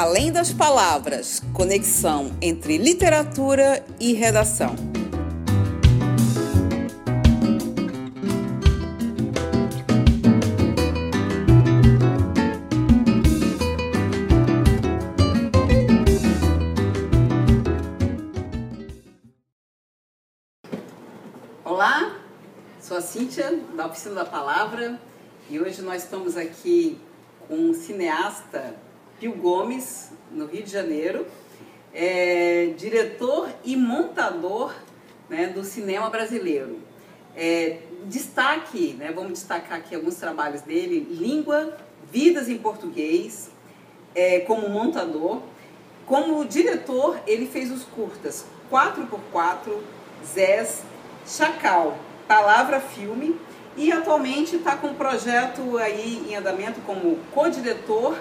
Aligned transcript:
Além 0.00 0.30
das 0.30 0.52
palavras, 0.52 1.42
conexão 1.52 2.30
entre 2.40 2.78
literatura 2.78 3.84
e 3.98 4.12
redação. 4.12 4.76
Olá, 21.64 22.16
sou 22.80 22.98
a 22.98 23.00
Cíntia, 23.00 23.60
da 23.76 23.88
Oficina 23.88 24.14
da 24.14 24.24
Palavra, 24.24 25.00
e 25.50 25.58
hoje 25.58 25.82
nós 25.82 26.04
estamos 26.04 26.36
aqui 26.36 27.00
com 27.48 27.56
um 27.56 27.74
cineasta, 27.74 28.76
Pio 29.18 29.32
Gomes, 29.32 30.10
no 30.30 30.46
Rio 30.46 30.62
de 30.62 30.70
Janeiro, 30.70 31.26
é, 31.92 32.72
diretor 32.76 33.48
e 33.64 33.76
montador 33.76 34.72
né, 35.28 35.48
do 35.48 35.64
cinema 35.64 36.08
brasileiro. 36.08 36.78
É, 37.36 37.78
destaque, 38.04 38.94
né, 38.98 39.12
vamos 39.12 39.32
destacar 39.32 39.78
aqui 39.78 39.94
alguns 39.94 40.16
trabalhos 40.16 40.62
dele, 40.62 41.00
Língua, 41.10 41.76
Vidas 42.10 42.48
em 42.48 42.56
Português, 42.58 43.50
é, 44.14 44.40
como 44.40 44.68
montador. 44.68 45.42
Como 46.06 46.44
diretor, 46.44 47.20
ele 47.26 47.46
fez 47.46 47.70
os 47.70 47.84
curtas 47.84 48.46
4x4, 48.70 49.78
Zés, 50.24 50.82
Chacal, 51.26 51.98
Palavra 52.26 52.80
Filme 52.80 53.38
e 53.76 53.92
atualmente 53.92 54.56
está 54.56 54.76
com 54.76 54.88
um 54.88 54.94
projeto 54.94 55.76
aí 55.78 56.26
em 56.28 56.34
andamento 56.34 56.80
como 56.80 57.18
co-diretor 57.32 58.18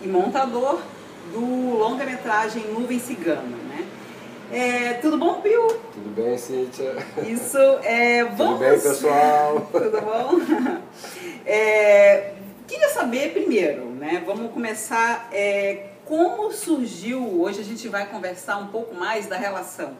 e 0.00 0.06
montador 0.08 0.80
do 1.32 1.76
longa-metragem 1.78 2.64
Nuvem 2.68 2.98
Cigana, 2.98 3.42
né? 3.42 3.86
É, 4.52 4.94
tudo 4.94 5.16
bom, 5.16 5.40
Pio? 5.40 5.68
Tudo 5.92 6.14
bem, 6.14 6.36
Cíntia? 6.36 6.96
Isso, 7.24 7.58
é, 7.84 8.24
vamos... 8.36 8.58
Tudo 8.58 8.70
bem, 8.70 8.80
pessoal? 8.80 9.68
tudo 9.70 10.00
bom? 10.00 10.80
É, 11.46 12.32
queria 12.66 12.88
saber 12.88 13.32
primeiro, 13.32 13.86
né? 13.90 14.22
Vamos 14.26 14.52
começar 14.52 15.28
é, 15.32 15.90
como 16.04 16.50
surgiu, 16.50 17.40
hoje 17.40 17.60
a 17.60 17.64
gente 17.64 17.88
vai 17.88 18.08
conversar 18.08 18.56
um 18.56 18.68
pouco 18.68 18.94
mais 18.94 19.26
da 19.26 19.36
relação 19.36 19.96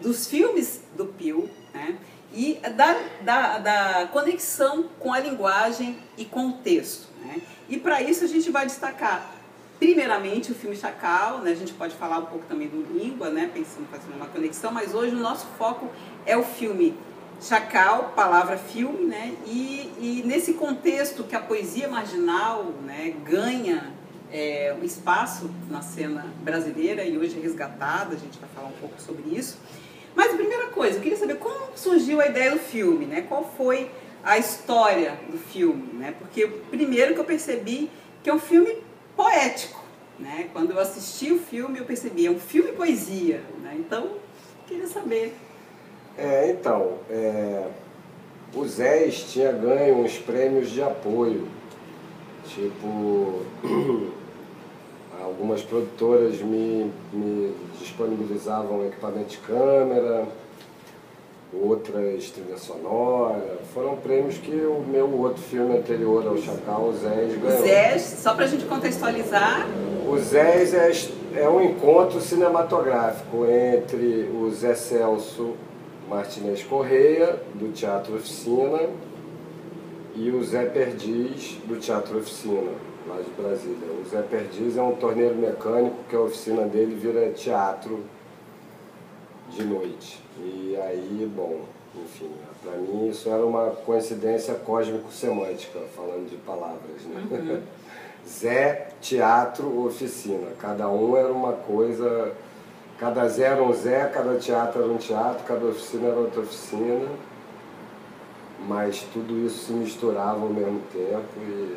dos 0.00 0.26
filmes 0.26 0.82
do 0.94 1.06
Pio, 1.06 1.48
né? 1.72 1.96
E 2.34 2.60
da, 2.74 2.98
da, 3.22 3.58
da 3.58 4.08
conexão 4.12 4.90
com 4.98 5.12
a 5.12 5.20
linguagem 5.20 5.96
e 6.18 6.24
com 6.24 6.48
o 6.48 6.52
texto. 6.54 7.08
Né? 7.24 7.40
E 7.68 7.78
para 7.78 8.02
isso 8.02 8.24
a 8.24 8.26
gente 8.26 8.50
vai 8.50 8.66
destacar 8.66 9.35
primeiramente 9.78 10.52
o 10.52 10.54
filme 10.54 10.76
Chacal, 10.76 11.40
né? 11.40 11.50
a 11.50 11.54
gente 11.54 11.72
pode 11.72 11.94
falar 11.94 12.18
um 12.18 12.26
pouco 12.26 12.44
também 12.46 12.68
do 12.68 12.82
Língua, 12.92 13.30
né? 13.30 13.50
pensando, 13.52 13.86
fazendo 13.90 14.16
uma 14.16 14.26
conexão, 14.26 14.72
mas 14.72 14.94
hoje 14.94 15.14
o 15.14 15.18
nosso 15.18 15.46
foco 15.58 15.90
é 16.24 16.36
o 16.36 16.42
filme 16.42 16.94
Chacal, 17.40 18.12
palavra 18.16 18.56
filme, 18.56 19.04
né? 19.04 19.34
e, 19.46 19.92
e 19.98 20.22
nesse 20.24 20.54
contexto 20.54 21.24
que 21.24 21.36
a 21.36 21.40
poesia 21.40 21.86
marginal 21.88 22.72
né, 22.84 23.14
ganha 23.24 23.92
é, 24.32 24.74
um 24.80 24.84
espaço 24.84 25.50
na 25.70 25.82
cena 25.82 26.26
brasileira 26.42 27.04
e 27.04 27.16
hoje 27.18 27.38
é 27.38 27.42
resgatada, 27.42 28.14
a 28.14 28.18
gente 28.18 28.38
vai 28.38 28.48
falar 28.54 28.68
um 28.68 28.80
pouco 28.80 29.00
sobre 29.00 29.36
isso. 29.36 29.58
Mas 30.14 30.32
a 30.32 30.36
primeira 30.36 30.68
coisa, 30.68 30.96
eu 30.96 31.02
queria 31.02 31.18
saber 31.18 31.36
como 31.36 31.76
surgiu 31.76 32.20
a 32.20 32.26
ideia 32.26 32.50
do 32.50 32.58
filme, 32.58 33.04
né? 33.04 33.20
Qual 33.28 33.52
foi 33.56 33.90
a 34.24 34.38
história 34.38 35.18
do 35.30 35.36
filme, 35.36 35.92
né? 35.92 36.14
Porque 36.18 36.46
primeiro 36.46 37.12
que 37.12 37.20
eu 37.20 37.24
percebi 37.24 37.90
que 38.22 38.30
é 38.30 38.34
um 38.34 38.38
filme 38.38 38.85
poético, 39.16 39.82
né? 40.18 40.48
Quando 40.52 40.72
eu 40.72 40.78
assisti 40.78 41.32
o 41.32 41.38
filme 41.38 41.78
eu 41.78 41.84
percebi 41.84 42.26
é 42.26 42.30
um 42.30 42.38
filme 42.38 42.72
poesia, 42.72 43.42
né? 43.62 43.74
Então 43.78 44.10
queria 44.66 44.86
saber. 44.86 45.34
É, 46.18 46.50
então, 46.50 46.98
é, 47.10 47.66
o 48.54 48.64
Zés 48.66 49.24
tinha 49.32 49.52
ganho 49.52 49.98
uns 49.98 50.18
prêmios 50.18 50.70
de 50.70 50.82
apoio, 50.82 51.48
tipo 52.46 53.42
algumas 55.22 55.62
produtoras 55.62 56.40
me, 56.40 56.90
me 57.12 57.54
disponibilizavam 57.78 58.86
equipamento 58.86 59.30
de 59.30 59.38
câmera, 59.38 60.26
outras 61.52 62.30
trilha 62.30 62.56
sonora. 62.56 63.58
Foram 63.72 63.96
prêmios 63.96 64.38
que 64.38 64.50
o 64.50 64.80
meu 64.80 65.10
outro 65.18 65.42
filme 65.42 65.76
anterior 65.76 66.26
ao 66.26 66.36
Chacal, 66.36 66.88
o 66.88 66.92
Zés, 66.92 67.36
ganhou. 67.40 67.60
O 67.60 67.62
Zés, 67.62 68.02
só 68.02 68.34
pra 68.34 68.46
gente 68.46 68.64
contextualizar. 68.64 69.66
O 70.08 70.18
Zés 70.18 70.74
é, 70.74 71.40
é 71.40 71.48
um 71.48 71.62
encontro 71.62 72.20
cinematográfico 72.20 73.46
entre 73.46 74.30
o 74.34 74.50
Zé 74.50 74.74
Celso 74.74 75.54
Martinez 76.08 76.62
Correia, 76.62 77.40
do 77.54 77.72
Teatro 77.72 78.14
Oficina, 78.14 78.80
e 80.14 80.30
o 80.30 80.42
Zé 80.44 80.64
Perdiz, 80.64 81.58
do 81.66 81.78
Teatro 81.78 82.18
Oficina 82.18 82.70
lá 83.08 83.16
de 83.16 83.30
Brasília. 83.30 83.88
O 84.00 84.08
Zé 84.08 84.22
Perdiz 84.22 84.76
é 84.76 84.82
um 84.82 84.94
torneiro 84.94 85.34
mecânico 85.34 85.96
que 86.08 86.16
a 86.16 86.20
oficina 86.20 86.62
dele 86.62 86.94
vira 86.94 87.30
teatro 87.30 88.00
de 89.50 89.64
noite. 89.64 90.22
E 90.38 90.76
aí, 90.76 91.30
bom, 91.34 91.60
enfim, 91.94 92.30
para 92.62 92.76
mim 92.76 93.08
isso 93.08 93.28
era 93.28 93.44
uma 93.44 93.70
coincidência 93.70 94.54
cósmico-semântica, 94.54 95.80
falando 95.94 96.28
de 96.28 96.36
palavras, 96.36 97.02
né? 97.06 97.26
Uhum. 97.30 97.62
Zé, 98.28 98.88
teatro, 99.00 99.86
oficina. 99.86 100.48
Cada 100.58 100.88
um 100.88 101.16
era 101.16 101.32
uma 101.32 101.52
coisa, 101.52 102.32
cada 102.98 103.28
Zé 103.28 103.44
era 103.44 103.62
um 103.62 103.72
Zé, 103.72 104.06
cada 104.12 104.36
teatro 104.36 104.82
era 104.82 104.92
um 104.92 104.96
teatro, 104.96 105.44
cada 105.44 105.64
oficina 105.66 106.08
era 106.08 106.16
outra 106.16 106.40
oficina. 106.40 107.08
Mas 108.68 109.06
tudo 109.12 109.46
isso 109.46 109.66
se 109.66 109.72
misturava 109.72 110.40
ao 110.40 110.48
mesmo 110.48 110.80
tempo 110.92 111.38
e 111.38 111.76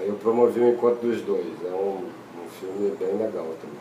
Aí 0.00 0.08
eu 0.08 0.14
promovi 0.14 0.60
o 0.60 0.70
encontro 0.70 1.06
dos 1.06 1.20
dois. 1.20 1.46
É 1.62 1.74
um, 1.74 2.06
um 2.06 2.48
filme 2.58 2.96
bem 2.96 3.18
legal 3.18 3.46
também. 3.60 3.79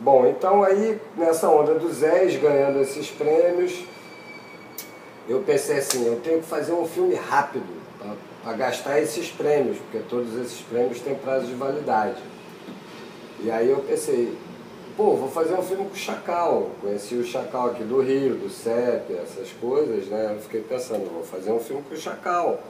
Bom, 0.00 0.26
então 0.26 0.62
aí 0.62 1.00
nessa 1.16 1.48
onda 1.48 1.74
dos 1.74 1.96
Zés 1.96 2.36
ganhando 2.36 2.80
esses 2.80 3.10
prêmios, 3.10 3.84
eu 5.28 5.40
pensei 5.40 5.78
assim, 5.78 6.06
eu 6.06 6.20
tenho 6.20 6.40
que 6.40 6.46
fazer 6.46 6.72
um 6.72 6.86
filme 6.86 7.14
rápido 7.14 7.82
para 8.42 8.52
gastar 8.54 9.00
esses 9.00 9.30
prêmios, 9.30 9.78
porque 9.78 10.00
todos 10.08 10.36
esses 10.36 10.60
prêmios 10.60 11.00
têm 11.00 11.14
prazo 11.14 11.46
de 11.46 11.54
validade. 11.54 12.20
E 13.40 13.50
aí 13.50 13.70
eu 13.70 13.78
pensei, 13.78 14.36
pô, 14.96 15.14
vou 15.16 15.30
fazer 15.30 15.54
um 15.54 15.62
filme 15.62 15.84
com 15.84 15.94
o 15.94 15.96
Chacal. 15.96 16.70
Conheci 16.80 17.14
o 17.14 17.24
Chacal 17.24 17.68
aqui 17.68 17.84
do 17.84 18.00
Rio, 18.00 18.34
do 18.34 18.50
CEP, 18.50 19.14
essas 19.14 19.50
coisas, 19.60 20.06
né? 20.08 20.32
Eu 20.34 20.40
fiquei 20.42 20.60
pensando, 20.60 21.10
vou 21.10 21.24
fazer 21.24 21.52
um 21.52 21.60
filme 21.60 21.82
com 21.82 21.94
o 21.94 21.98
Chacal 21.98 22.60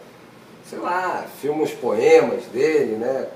sei 0.68 0.78
lá, 0.78 1.26
filma 1.40 1.62
uns 1.62 1.72
poemas 1.72 2.44
dele, 2.46 2.96
né? 2.96 3.28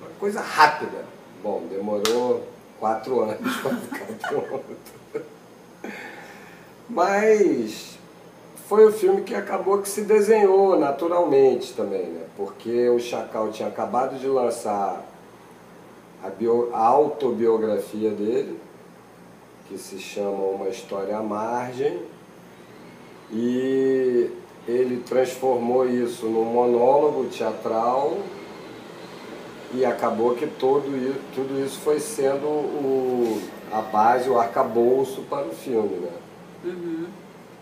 Uma 0.00 0.10
coisa 0.18 0.40
rápida. 0.40 1.04
Bom, 1.42 1.62
demorou 1.70 2.42
quatro 2.82 3.20
anos 3.20 3.56
para 3.62 3.76
ficar 3.76 4.28
pronto. 4.28 4.74
Mas 6.90 7.96
foi 8.68 8.86
o 8.86 8.92
filme 8.92 9.22
que 9.22 9.36
acabou 9.36 9.78
que 9.78 9.88
se 9.88 10.02
desenhou 10.02 10.76
naturalmente 10.76 11.74
também, 11.74 12.06
né? 12.06 12.24
Porque 12.36 12.88
o 12.88 12.98
Chacal 12.98 13.52
tinha 13.52 13.68
acabado 13.68 14.18
de 14.18 14.26
lançar 14.26 15.00
a, 16.24 16.28
bio, 16.28 16.70
a 16.74 16.84
autobiografia 16.84 18.10
dele, 18.10 18.58
que 19.68 19.78
se 19.78 20.00
chama 20.00 20.42
Uma 20.42 20.68
História 20.68 21.16
à 21.16 21.22
Margem, 21.22 22.02
e 23.30 24.28
ele 24.66 25.04
transformou 25.06 25.88
isso 25.88 26.26
num 26.26 26.46
monólogo 26.46 27.26
teatral 27.26 28.18
e 29.74 29.84
acabou 29.84 30.34
que 30.34 30.46
todo, 30.46 30.84
tudo 31.34 31.64
isso 31.64 31.78
foi 31.80 31.98
sendo 31.98 32.46
o, 32.46 33.40
a 33.72 33.80
base, 33.80 34.28
o 34.28 34.38
arcabouço 34.38 35.22
para 35.22 35.46
o 35.46 35.50
filme. 35.50 35.96
Né? 35.96 36.10
Uhum. 36.64 37.06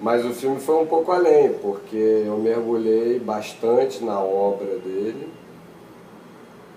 Mas 0.01 0.25
o 0.25 0.31
filme 0.31 0.59
foi 0.61 0.77
um 0.77 0.87
pouco 0.87 1.13
além, 1.13 1.53
porque 1.55 2.25
eu 2.27 2.37
mergulhei 2.39 3.19
bastante 3.19 4.03
na 4.03 4.19
obra 4.19 4.79
dele 4.79 5.29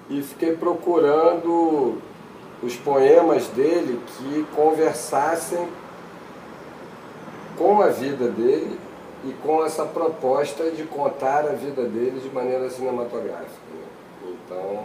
e 0.10 0.22
fiquei 0.22 0.56
procurando 0.56 1.98
os 2.62 2.76
poemas 2.76 3.48
dele 3.48 4.00
que 4.08 4.46
conversassem 4.56 5.68
com 7.58 7.82
a 7.82 7.88
vida 7.88 8.28
dele 8.28 8.78
e 9.26 9.32
com 9.42 9.64
essa 9.66 9.86
proposta 9.86 10.70
de 10.72 10.84
contar 10.84 11.46
a 11.46 11.54
vida 11.54 11.84
dele 11.84 12.20
de 12.20 12.30
maneira 12.30 12.70
cinematográfica. 12.70 13.48
Né? 13.74 14.34
Então, 14.46 14.84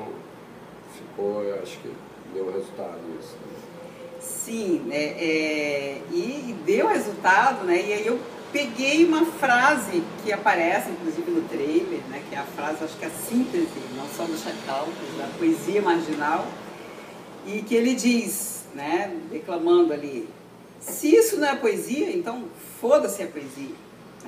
ficou, 0.99 1.43
eu 1.43 1.63
acho 1.63 1.79
que 1.79 1.93
deu 2.35 2.53
resultado 2.53 2.99
isso. 3.21 3.37
Sim, 4.21 4.83
né? 4.87 4.97
É, 4.97 6.01
e 6.13 6.55
deu 6.67 6.89
resultado, 6.89 7.65
né? 7.65 7.81
E 7.81 7.93
aí 7.93 8.07
eu 8.07 8.19
peguei 8.53 9.05
uma 9.05 9.25
frase 9.27 10.03
que 10.25 10.33
aparece, 10.33 10.91
inclusive, 10.91 11.31
no 11.31 11.43
trailer, 11.49 12.01
né, 12.09 12.23
que 12.29 12.35
é 12.35 12.39
a 12.39 12.45
frase, 12.45 12.85
acho 12.85 12.97
que 12.97 13.05
é 13.05 13.09
a 13.09 13.11
síntese, 13.11 13.69
não 13.95 14.09
só 14.09 14.25
do 14.25 14.37
Chacal, 14.39 14.89
mas 14.89 15.19
da 15.19 15.39
poesia 15.39 15.83
marginal, 15.83 16.47
e 17.47 17.63
que 17.63 17.75
ele 17.75 17.95
diz, 17.95 18.65
né, 18.75 19.15
declamando 19.31 19.93
ali, 19.93 20.29
se 20.81 21.15
isso 21.15 21.37
não 21.39 21.49
é 21.49 21.57
poesia, 21.57 22.11
então 22.11 22.45
foda-se 22.81 23.23
a 23.23 23.27
poesia. 23.27 23.75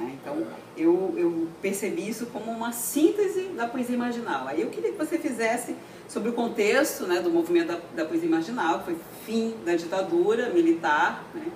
Né? 0.00 0.18
Então, 0.20 0.46
eu, 0.76 1.14
eu 1.16 1.48
percebi 1.60 2.08
isso 2.08 2.26
como 2.26 2.50
uma 2.50 2.72
síntese 2.72 3.50
da 3.56 3.66
poesia 3.66 3.98
marginal. 3.98 4.48
Aí 4.48 4.62
eu 4.62 4.68
queria 4.68 4.92
que 4.92 4.98
você 4.98 5.18
fizesse 5.18 5.76
sobre 6.08 6.30
o 6.30 6.32
contexto 6.32 7.06
né, 7.06 7.20
do 7.20 7.30
movimento 7.30 7.68
da, 7.68 7.80
da 7.94 8.04
poesia 8.04 8.28
marginal, 8.28 8.80
que 8.80 8.86
foi 8.86 8.96
fim 9.26 9.54
da 9.64 9.76
ditadura 9.76 10.48
militar, 10.50 11.24
né, 11.34 11.46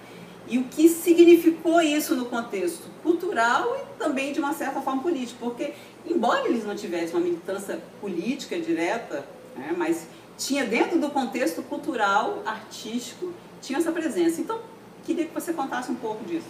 e 0.46 0.58
o 0.58 0.64
que 0.64 0.90
significou 0.90 1.80
isso 1.80 2.14
no 2.14 2.26
contexto 2.26 2.84
cultural 3.02 3.76
e 3.76 3.98
também 3.98 4.30
de 4.30 4.38
uma 4.38 4.52
certa 4.52 4.82
forma 4.82 5.02
política, 5.02 5.38
porque 5.40 5.72
embora 6.06 6.46
eles 6.46 6.66
não 6.66 6.76
tivessem 6.76 7.16
uma 7.16 7.24
militância 7.24 7.80
política 7.98 8.60
direta, 8.60 9.24
né, 9.56 9.74
mas 9.76 10.06
tinha 10.36 10.64
dentro 10.64 10.98
do 10.98 11.10
contexto 11.10 11.62
cultural, 11.62 12.42
artístico, 12.44 13.32
tinha 13.62 13.78
essa 13.78 13.90
presença. 13.90 14.40
Então, 14.40 14.60
queria 15.04 15.24
que 15.24 15.32
você 15.32 15.52
contasse 15.52 15.90
um 15.90 15.94
pouco 15.94 16.22
disso. 16.24 16.46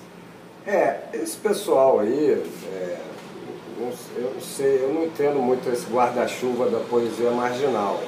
É, 0.67 0.97
esse 1.13 1.37
pessoal 1.37 2.01
aí, 2.01 2.43
é, 2.73 2.99
eu 4.17 4.33
não 4.35 4.41
sei, 4.41 4.83
eu 4.83 4.95
não 4.95 5.05
entendo 5.05 5.39
muito 5.39 5.69
esse 5.69 5.85
guarda-chuva 5.93 6.71
da 6.71 6.81
poesia 6.81 7.31
marginal. 7.33 8.01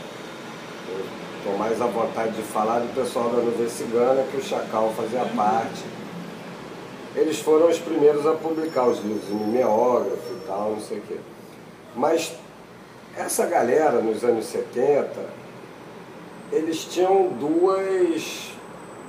Estou 1.36 1.58
mais 1.58 1.80
à 1.82 1.86
vontade 1.86 2.32
de 2.32 2.42
falar 2.42 2.78
do 2.78 2.94
pessoal 2.94 3.28
da 3.28 3.42
Nuvem 3.42 3.68
Cigana, 3.68 4.22
que 4.30 4.38
o 4.38 4.42
Chacal 4.42 4.90
fazia 4.96 5.20
uhum. 5.22 5.36
parte. 5.36 5.84
Eles 7.14 7.38
foram 7.40 7.68
os 7.68 7.78
primeiros 7.78 8.26
a 8.26 8.32
publicar 8.32 8.86
os 8.86 9.00
livros 9.00 9.28
mimeógrafo 9.28 10.32
e 10.32 10.46
tal, 10.46 10.70
não 10.70 10.80
sei 10.80 10.98
o 10.98 11.02
quê. 11.02 11.16
Mas 11.94 12.34
essa 13.14 13.44
galera, 13.44 14.00
nos 14.00 14.24
anos 14.24 14.46
70, 14.46 15.10
eles 16.50 16.84
tinham 16.84 17.28
duas, 17.28 18.50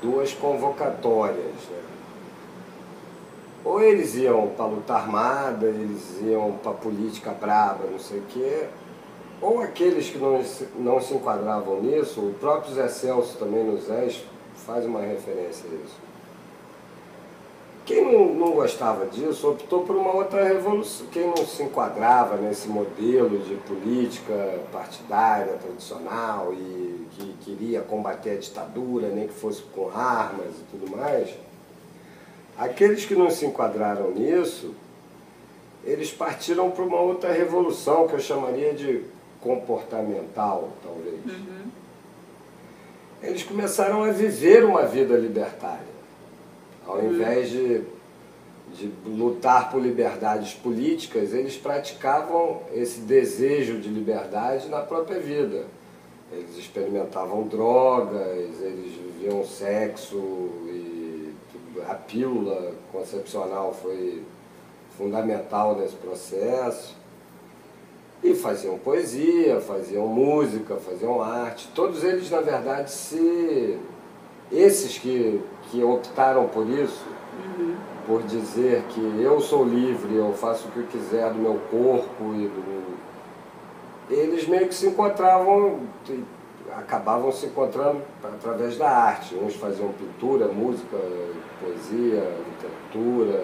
duas 0.02 0.34
convocatórias. 0.34 1.38
Né? 1.70 1.97
Ou 3.68 3.82
eles 3.82 4.16
iam 4.16 4.48
para 4.56 4.66
luta 4.66 4.94
armada, 4.94 5.66
eles 5.66 6.22
iam 6.22 6.54
para 6.64 6.72
política 6.72 7.32
braba, 7.32 7.84
não 7.92 8.00
sei 8.00 8.20
o 8.20 8.24
quê, 8.30 8.68
ou 9.42 9.62
aqueles 9.62 10.10
que 10.10 10.18
não, 10.18 10.42
não 10.78 11.02
se 11.02 11.14
enquadravam 11.14 11.82
nisso, 11.82 12.22
o 12.22 12.34
próprio 12.40 12.74
Zé 12.74 12.88
Celso 12.88 13.38
também 13.38 13.66
no 13.66 13.78
Zé 13.78 14.10
faz 14.66 14.86
uma 14.86 15.02
referência 15.02 15.70
a 15.70 15.76
isso. 15.84 15.98
Quem 17.86 18.06
não, 18.06 18.34
não 18.36 18.52
gostava 18.54 19.06
disso 19.06 19.50
optou 19.50 19.84
por 19.84 19.98
uma 19.98 20.14
outra 20.14 20.46
revolução. 20.46 21.08
Quem 21.08 21.28
não 21.28 21.46
se 21.46 21.64
enquadrava 21.64 22.38
nesse 22.38 22.70
modelo 22.70 23.38
de 23.40 23.56
política 23.56 24.62
partidária 24.72 25.54
tradicional 25.54 26.54
e 26.54 27.06
que 27.12 27.34
queria 27.42 27.82
combater 27.82 28.32
a 28.32 28.40
ditadura, 28.40 29.10
nem 29.10 29.28
que 29.28 29.34
fosse 29.34 29.62
com 29.74 29.90
armas 29.90 30.56
e 30.56 30.64
tudo 30.72 30.96
mais, 30.96 31.36
aqueles 32.58 33.06
que 33.06 33.16
não 33.16 33.30
se 33.30 33.46
enquadraram 33.46 34.12
nisso, 34.12 34.74
eles 35.84 36.12
partiram 36.12 36.72
para 36.72 36.84
uma 36.84 37.00
outra 37.00 37.32
revolução 37.32 38.08
que 38.08 38.16
eu 38.16 38.20
chamaria 38.20 38.74
de 38.74 39.04
comportamental, 39.40 40.70
talvez. 40.84 41.26
Uhum. 41.26 41.68
Eles 43.22 43.44
começaram 43.44 44.04
a 44.04 44.12
viver 44.12 44.66
uma 44.66 44.84
vida 44.84 45.16
libertária. 45.16 45.98
Ao 46.86 46.98
uhum. 46.98 47.14
invés 47.14 47.50
de, 47.50 47.82
de 48.74 48.92
lutar 49.06 49.72
por 49.72 49.82
liberdades 49.82 50.54
políticas, 50.54 51.34
eles 51.34 51.56
praticavam 51.56 52.62
esse 52.74 53.00
desejo 53.02 53.80
de 53.80 53.90
liberdade 53.90 54.68
na 54.68 54.82
própria 54.82 55.20
vida. 55.20 55.66
Eles 56.32 56.58
experimentavam 56.58 57.48
drogas, 57.48 58.62
eles 58.62 58.94
viviam 58.94 59.46
sexo 59.46 60.18
e 60.66 60.87
a 61.88 61.94
pílula 61.94 62.74
concepcional 62.92 63.74
foi 63.74 64.24
fundamental 64.98 65.76
nesse 65.76 65.96
processo. 65.96 66.96
E 68.24 68.34
faziam 68.34 68.80
poesia, 68.80 69.62
faziam 69.62 70.08
música, 70.08 70.76
faziam 70.78 71.22
arte. 71.22 71.70
Todos 71.76 72.04
eles, 72.04 72.30
na 72.30 72.42
verdade, 72.42 72.92
se. 72.92 73.78
Esses 74.52 74.98
que, 74.98 75.42
que 75.70 75.84
optaram 75.84 76.48
por 76.48 76.68
isso, 76.68 77.06
uhum. 77.60 77.76
por 78.08 78.24
dizer 78.24 78.82
que 78.90 79.22
eu 79.22 79.42
sou 79.42 79.66
livre, 79.66 80.16
eu 80.16 80.34
faço 80.34 80.68
o 80.68 80.72
que 80.72 80.80
eu 80.80 80.86
quiser 80.86 81.32
do 81.32 81.40
meu 81.40 81.60
corpo 81.70 82.34
e 82.34 82.48
do. 82.48 82.98
Eles 84.10 84.48
meio 84.48 84.68
que 84.68 84.74
se 84.74 84.88
encontravam, 84.88 85.82
acabavam 86.78 87.32
se 87.32 87.48
encontrando 87.48 88.02
através 88.24 88.78
da 88.78 88.90
arte. 88.90 89.36
Uns 89.36 89.56
faziam 89.56 89.92
pintura, 89.94 90.48
música, 90.48 90.98
poesia, 91.60 92.24
literatura, 92.48 93.44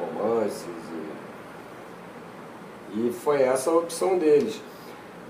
romances 0.00 0.88
e 2.94 3.10
foi 3.12 3.42
essa 3.42 3.70
a 3.70 3.76
opção 3.76 4.18
deles. 4.18 4.60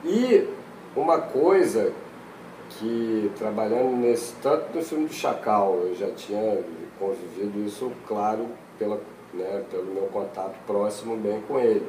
E 0.04 0.48
uma 0.94 1.18
coisa 1.18 1.92
que, 2.70 3.30
trabalhando 3.36 3.96
nesse, 3.96 4.34
tanto 4.42 4.76
no 4.76 4.82
filme 4.82 5.06
do 5.06 5.12
Chacal, 5.12 5.74
eu 5.82 5.94
já 5.94 6.10
tinha 6.10 6.62
convivido 6.98 7.58
isso, 7.66 7.90
claro, 8.06 8.46
pela, 8.78 9.00
né, 9.34 9.64
pelo 9.70 9.86
meu 9.86 10.04
contato 10.04 10.54
próximo 10.66 11.16
bem 11.16 11.40
com 11.48 11.58
ele. 11.58 11.86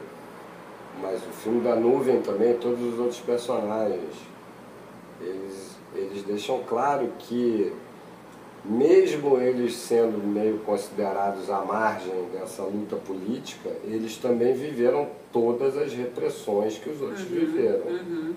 Mas 1.01 1.21
o 1.21 1.31
filme 1.31 1.61
da 1.61 1.75
nuvem 1.75 2.21
também, 2.21 2.55
todos 2.55 2.81
os 2.81 2.99
outros 2.99 3.19
personagens, 3.19 4.15
eles, 5.21 5.75
eles 5.95 6.23
deixam 6.23 6.63
claro 6.63 7.11
que 7.19 7.73
mesmo 8.63 9.37
eles 9.37 9.73
sendo 9.75 10.17
meio 10.17 10.59
considerados 10.59 11.49
à 11.49 11.61
margem 11.63 12.25
dessa 12.33 12.63
luta 12.63 12.95
política, 12.97 13.69
eles 13.85 14.17
também 14.17 14.53
viveram 14.53 15.07
todas 15.31 15.77
as 15.77 15.93
repressões 15.93 16.77
que 16.77 16.89
os 16.89 17.01
outros 17.01 17.21
uhum, 17.21 17.29
viveram. 17.29 17.85
Uhum. 17.87 18.33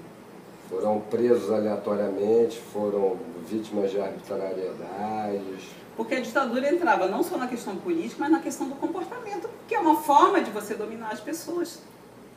Foram 0.71 1.01
presos 1.01 1.51
aleatoriamente, 1.51 2.59
foram 2.73 3.17
vítimas 3.47 3.91
de 3.91 4.01
arbitrariedades. 4.01 5.69
Porque 5.97 6.15
a 6.15 6.21
ditadura 6.21 6.73
entrava 6.73 7.07
não 7.09 7.23
só 7.23 7.37
na 7.37 7.47
questão 7.47 7.77
política, 7.77 8.17
mas 8.21 8.31
na 8.31 8.41
questão 8.41 8.69
do 8.69 8.75
comportamento, 8.77 9.51
que 9.69 9.75
é 9.75 9.79
uma 9.79 9.97
forma 9.97 10.41
de 10.41 10.51
você 10.51 10.75
dominar 10.75 11.11
as 11.11 11.21
pessoas. 11.21 11.81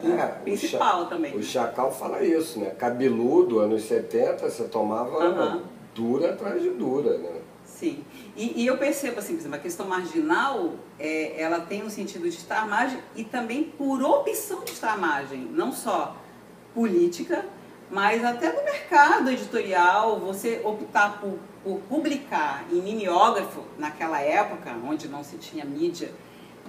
É, 0.03 0.25
principal 0.43 1.03
o 1.03 1.05
também. 1.05 1.35
O 1.35 1.43
Chacal 1.43 1.91
fala 1.91 2.23
isso, 2.23 2.59
né? 2.59 2.71
Cabeludo, 2.71 3.59
anos 3.59 3.83
70, 3.83 4.49
você 4.49 4.65
tomava 4.65 5.17
uhum. 5.17 5.61
dura 5.93 6.31
atrás 6.31 6.61
de 6.61 6.69
dura, 6.71 7.17
né? 7.17 7.31
Sim. 7.65 8.03
E, 8.35 8.61
e, 8.61 8.67
eu 8.67 8.77
percebo, 8.77 9.19
assim, 9.19 9.33
por 9.33 9.41
exemplo, 9.41 9.57
a 9.57 9.59
questão 9.59 9.87
marginal, 9.87 10.73
é, 10.99 11.41
ela 11.41 11.59
tem 11.59 11.83
um 11.83 11.89
sentido 11.89 12.23
de 12.23 12.37
estar 12.37 12.61
à 12.61 12.65
margem 12.65 12.99
e 13.15 13.23
também 13.23 13.63
por 13.63 14.01
opção 14.01 14.63
de 14.63 14.71
estar 14.71 14.93
à 14.93 14.97
margem, 14.97 15.39
não 15.51 15.71
só 15.71 16.15
política, 16.73 17.45
mas 17.89 18.23
até 18.23 18.51
no 18.51 18.63
mercado 18.63 19.29
editorial, 19.29 20.19
você 20.19 20.61
optar 20.63 21.19
por, 21.19 21.37
por 21.63 21.79
publicar 21.89 22.65
em 22.71 22.81
mimeógrafo, 22.81 23.61
naquela 23.77 24.19
época, 24.21 24.71
onde 24.87 25.07
não 25.07 25.23
se 25.23 25.37
tinha 25.37 25.63
mídia 25.63 26.11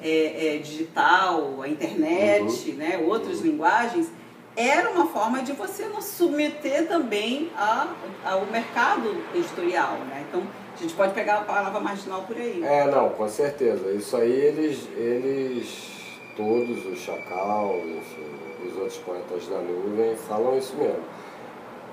é, 0.02 0.56
é, 0.56 0.58
digital, 0.58 1.62
a 1.62 1.68
internet, 1.68 2.70
uhum. 2.70 2.76
né, 2.76 3.04
outras 3.06 3.38
uhum. 3.38 3.46
linguagens, 3.46 4.10
era 4.56 4.90
uma 4.90 5.06
forma 5.06 5.42
de 5.42 5.52
você 5.52 5.84
não 5.86 6.00
submeter 6.00 6.88
também 6.88 7.50
a, 7.56 7.88
ao 8.24 8.46
mercado 8.46 9.22
editorial. 9.34 9.98
Né? 10.08 10.24
Então, 10.28 10.42
a 10.74 10.80
gente 10.80 10.94
pode 10.94 11.12
pegar 11.12 11.38
a 11.38 11.42
palavra 11.42 11.78
marginal 11.80 12.22
por 12.22 12.36
aí. 12.36 12.62
É, 12.64 12.90
não, 12.90 13.10
com 13.10 13.28
certeza. 13.28 13.90
Isso 13.92 14.16
aí 14.16 14.32
eles, 14.32 14.88
eles 14.96 15.96
todos, 16.36 16.86
o 16.86 16.96
Chacal, 16.96 17.76
enfim, 17.86 18.66
os 18.66 18.76
outros 18.76 18.98
poetas 18.98 19.46
da 19.48 19.58
nuvem, 19.58 20.16
falam 20.16 20.56
isso 20.56 20.74
mesmo. 20.76 21.04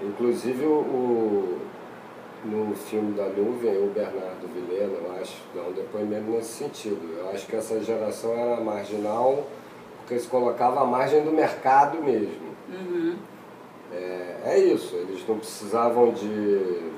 Inclusive 0.01 0.65
o, 0.65 1.59
no 2.45 2.75
filme 2.75 3.13
da 3.13 3.25
nuvem, 3.25 3.77
o 3.77 3.91
Bernardo 3.91 4.47
Vilhena, 4.53 4.93
eu 4.93 5.21
acho, 5.21 5.35
dá 5.55 5.61
um 5.61 5.71
depoimento 5.71 6.29
nesse 6.29 6.63
sentido. 6.63 7.17
Eu 7.17 7.29
acho 7.29 7.45
que 7.47 7.55
essa 7.55 7.79
geração 7.81 8.33
era 8.33 8.59
marginal 8.59 9.45
porque 10.03 10.19
se 10.19 10.27
colocava 10.27 10.81
à 10.81 10.85
margem 10.85 11.23
do 11.23 11.31
mercado 11.31 12.01
mesmo. 12.01 12.53
Uhum. 12.69 13.15
É, 13.91 14.37
é 14.45 14.59
isso, 14.59 14.95
eles 14.95 15.25
não 15.27 15.37
precisavam 15.37 16.11
de 16.11 16.91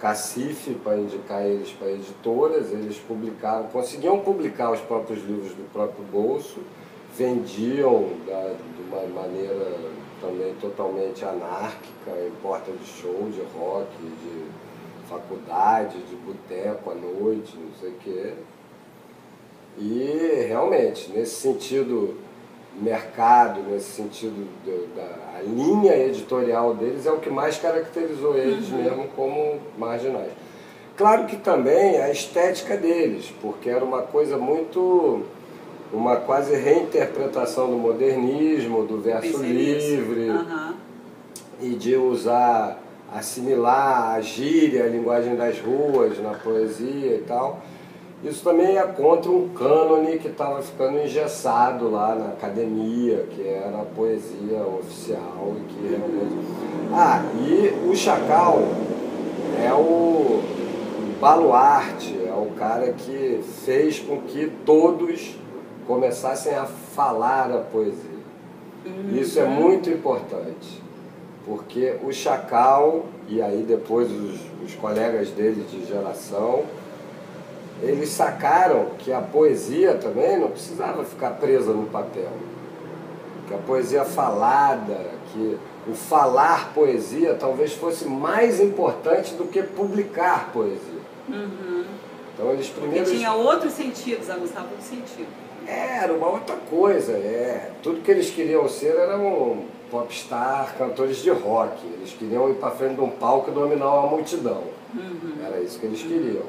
cacife 0.00 0.74
para 0.74 0.96
indicar 0.96 1.42
eles 1.42 1.70
para 1.70 1.90
editoras, 1.92 2.72
eles 2.72 2.98
publicavam, 2.98 3.68
conseguiam 3.68 4.18
publicar 4.18 4.72
os 4.72 4.80
próprios 4.80 5.22
livros 5.24 5.52
do 5.52 5.70
próprio 5.72 6.04
bolso, 6.04 6.58
vendiam 7.16 8.08
da, 8.26 8.54
de 8.54 8.82
uma 8.88 9.02
maneira 9.22 9.92
também 10.20 10.54
totalmente 10.60 11.24
anárquica, 11.24 12.10
em 12.26 12.30
porta 12.42 12.70
de 12.72 12.84
show, 12.86 13.28
de 13.30 13.42
rock, 13.58 13.88
de 14.00 14.44
faculdade, 15.08 15.98
de 15.98 16.16
boteco 16.16 16.90
à 16.90 16.94
noite, 16.94 17.56
não 17.56 17.72
sei 17.80 17.90
o 17.90 17.94
quê. 18.02 18.32
E 19.78 20.46
realmente, 20.48 21.10
nesse 21.10 21.34
sentido 21.36 22.16
mercado, 22.80 23.60
nesse 23.62 23.90
sentido 23.90 24.48
da 24.94 25.22
a 25.38 25.42
linha 25.42 25.96
editorial 25.96 26.74
deles, 26.74 27.06
é 27.06 27.10
o 27.10 27.18
que 27.18 27.30
mais 27.30 27.58
caracterizou 27.58 28.36
eles 28.36 28.70
uhum. 28.70 28.82
mesmo 28.82 29.08
como 29.16 29.58
marginais. 29.78 30.32
Claro 30.96 31.26
que 31.26 31.36
também 31.36 32.00
a 32.00 32.10
estética 32.10 32.76
deles, 32.76 33.32
porque 33.40 33.70
era 33.70 33.84
uma 33.84 34.02
coisa 34.02 34.36
muito. 34.36 35.22
Uma 35.92 36.16
quase 36.16 36.54
reinterpretação 36.56 37.70
do 37.70 37.76
modernismo, 37.76 38.84
do 38.84 38.98
verso 38.98 39.42
livre, 39.42 40.30
uhum. 40.30 40.74
e 41.60 41.70
de 41.70 41.96
usar, 41.96 42.78
assimilar 43.14 44.14
a 44.14 44.20
gíria, 44.20 44.84
a 44.84 44.88
linguagem 44.88 45.36
das 45.36 45.58
ruas 45.60 46.18
na 46.18 46.30
poesia 46.30 47.16
e 47.16 47.24
tal. 47.26 47.60
Isso 48.24 48.42
também 48.44 48.78
é 48.78 48.82
contra 48.82 49.30
um 49.30 49.48
cânone 49.48 50.16
que 50.18 50.28
estava 50.28 50.62
ficando 50.62 50.98
engessado 50.98 51.90
lá 51.90 52.14
na 52.14 52.26
academia, 52.28 53.26
que 53.30 53.46
era 53.46 53.80
a 53.80 53.84
poesia 53.84 54.64
oficial 54.80 55.56
e 55.56 55.72
que 55.72 55.88
realmente. 55.88 56.46
Ah, 56.94 57.22
e 57.34 57.90
o 57.90 57.96
Chacal 57.96 58.62
é 59.60 59.72
o 59.74 60.40
baluarte, 61.20 62.16
é 62.24 62.32
o 62.32 62.50
cara 62.56 62.92
que 62.92 63.40
fez 63.64 63.98
com 63.98 64.20
que 64.22 64.50
todos 64.64 65.41
começassem 65.86 66.54
a 66.54 66.64
falar 66.64 67.50
a 67.50 67.58
poesia. 67.58 68.22
Uhum. 68.84 69.16
Isso 69.16 69.38
é 69.38 69.44
muito 69.44 69.90
importante, 69.90 70.82
porque 71.46 71.96
o 72.02 72.12
Chacal, 72.12 73.06
e 73.28 73.40
aí 73.40 73.62
depois 73.62 74.10
os, 74.10 74.40
os 74.64 74.74
colegas 74.74 75.30
dele 75.30 75.64
de 75.70 75.86
geração, 75.86 76.64
eles 77.82 78.10
sacaram 78.10 78.90
que 78.98 79.12
a 79.12 79.20
poesia 79.20 79.94
também 79.94 80.38
não 80.38 80.48
precisava 80.48 81.04
ficar 81.04 81.30
presa 81.30 81.72
no 81.72 81.86
papel. 81.86 82.30
Que 83.48 83.54
a 83.54 83.58
poesia 83.58 84.04
falada, 84.04 84.98
que 85.32 85.58
o 85.88 85.94
falar 85.94 86.72
poesia 86.74 87.34
talvez 87.34 87.72
fosse 87.72 88.06
mais 88.06 88.60
importante 88.60 89.34
do 89.34 89.44
que 89.44 89.62
publicar 89.62 90.50
poesia. 90.52 91.02
Uhum. 91.28 91.84
Então 92.34 92.50
eles 92.52 92.68
primeiro. 92.68 93.04
Porque 93.04 93.16
tinha 93.16 93.32
outros 93.32 93.72
sentidos, 93.72 94.30
aguçava 94.30 94.68
outro 94.70 94.84
sentido. 94.84 95.28
Era 95.72 96.12
uma 96.12 96.28
outra 96.28 96.56
coisa, 96.68 97.12
é. 97.12 97.70
Tudo 97.82 98.02
que 98.02 98.10
eles 98.10 98.30
queriam 98.30 98.68
ser 98.68 98.94
eram 98.96 99.64
popstar, 99.90 100.74
cantores 100.76 101.18
de 101.18 101.30
rock. 101.30 101.86
Eles 101.86 102.12
queriam 102.12 102.50
ir 102.50 102.54
para 102.54 102.70
frente 102.70 102.94
de 102.94 103.00
um 103.00 103.10
palco 103.10 103.50
e 103.50 103.54
dominar 103.54 103.90
uma 103.90 104.08
multidão. 104.08 104.62
Uhum. 104.94 105.34
Era 105.44 105.60
isso 105.60 105.78
que 105.78 105.86
eles 105.86 106.02
queriam. 106.02 106.44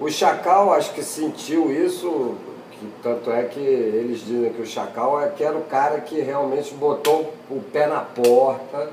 O 0.00 0.08
Chacal 0.08 0.72
acho 0.72 0.94
que 0.94 1.02
sentiu 1.02 1.72
isso, 1.72 2.36
que 2.70 2.86
tanto 3.02 3.30
é 3.30 3.44
que 3.44 3.60
eles 3.60 4.20
dizem 4.20 4.52
que 4.52 4.62
o 4.62 4.66
Chacal 4.66 5.20
é 5.20 5.28
que 5.28 5.42
era 5.42 5.56
o 5.56 5.64
cara 5.64 6.00
que 6.00 6.20
realmente 6.20 6.72
botou 6.74 7.32
o 7.50 7.60
pé 7.72 7.86
na 7.86 8.00
porta. 8.00 8.90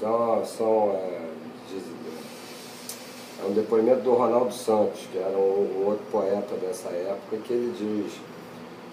São, 0.00 0.44
são 0.44 0.92
é, 0.94 1.17
é 3.42 3.46
um 3.46 3.52
depoimento 3.52 4.00
do 4.00 4.12
Ronaldo 4.14 4.52
Santos, 4.52 5.00
que 5.12 5.18
era 5.18 5.36
um, 5.36 5.82
um 5.82 5.86
outro 5.86 6.04
poeta 6.10 6.54
dessa 6.56 6.88
época, 6.88 7.36
que 7.44 7.52
ele 7.52 7.72
diz 7.76 8.12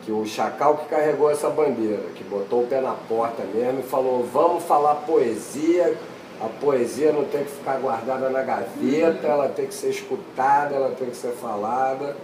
que 0.05 0.11
o 0.11 0.25
Chacal 0.25 0.77
que 0.77 0.85
carregou 0.85 1.31
essa 1.31 1.49
bandeira, 1.49 2.03
que 2.15 2.23
botou 2.23 2.63
o 2.63 2.67
pé 2.67 2.79
na 2.79 2.93
porta 2.93 3.43
mesmo 3.43 3.79
e 3.79 3.83
falou, 3.83 4.23
vamos 4.23 4.63
falar 4.63 4.95
poesia 4.95 5.97
a 6.41 6.47
poesia 6.47 7.13
não 7.13 7.23
tem 7.25 7.43
que 7.43 7.51
ficar 7.51 7.79
guardada 7.79 8.29
na 8.29 8.41
gaveta, 8.41 9.25
ela 9.25 9.47
tem 9.47 9.67
que 9.67 9.73
ser 9.73 9.89
escutada, 9.89 10.75
ela 10.75 10.91
tem 10.91 11.09
que 11.09 11.15
ser 11.15 11.31
falada. 11.31 12.15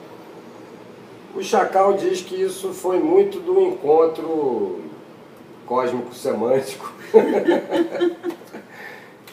O 1.34 1.42
Chacal 1.42 1.94
diz 1.94 2.22
que 2.22 2.36
isso 2.36 2.74
foi 2.74 3.00
muito 3.00 3.40
do 3.40 3.62
encontro 3.62 4.82
cósmico-semântico 5.66 6.92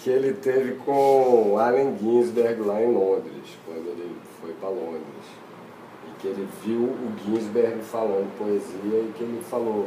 que 0.08 0.12
ele 0.14 0.32
teve 0.32 0.72
com 0.86 1.58
Allen 1.58 1.98
Ginsberg 1.98 2.62
lá 2.62 2.80
em 2.80 2.90
Londres, 2.90 3.58
quando 3.66 3.86
ele 3.88 4.16
foi 4.40 4.54
para 4.54 4.70
Londres. 4.70 5.02
E 6.08 6.20
que 6.20 6.28
ele 6.28 6.48
viu 6.64 6.84
o 6.84 7.12
Ginsberg 7.26 7.82
falando 7.82 8.26
poesia 8.38 9.00
e 9.00 9.12
que 9.14 9.22
ele 9.22 9.42
falou, 9.42 9.86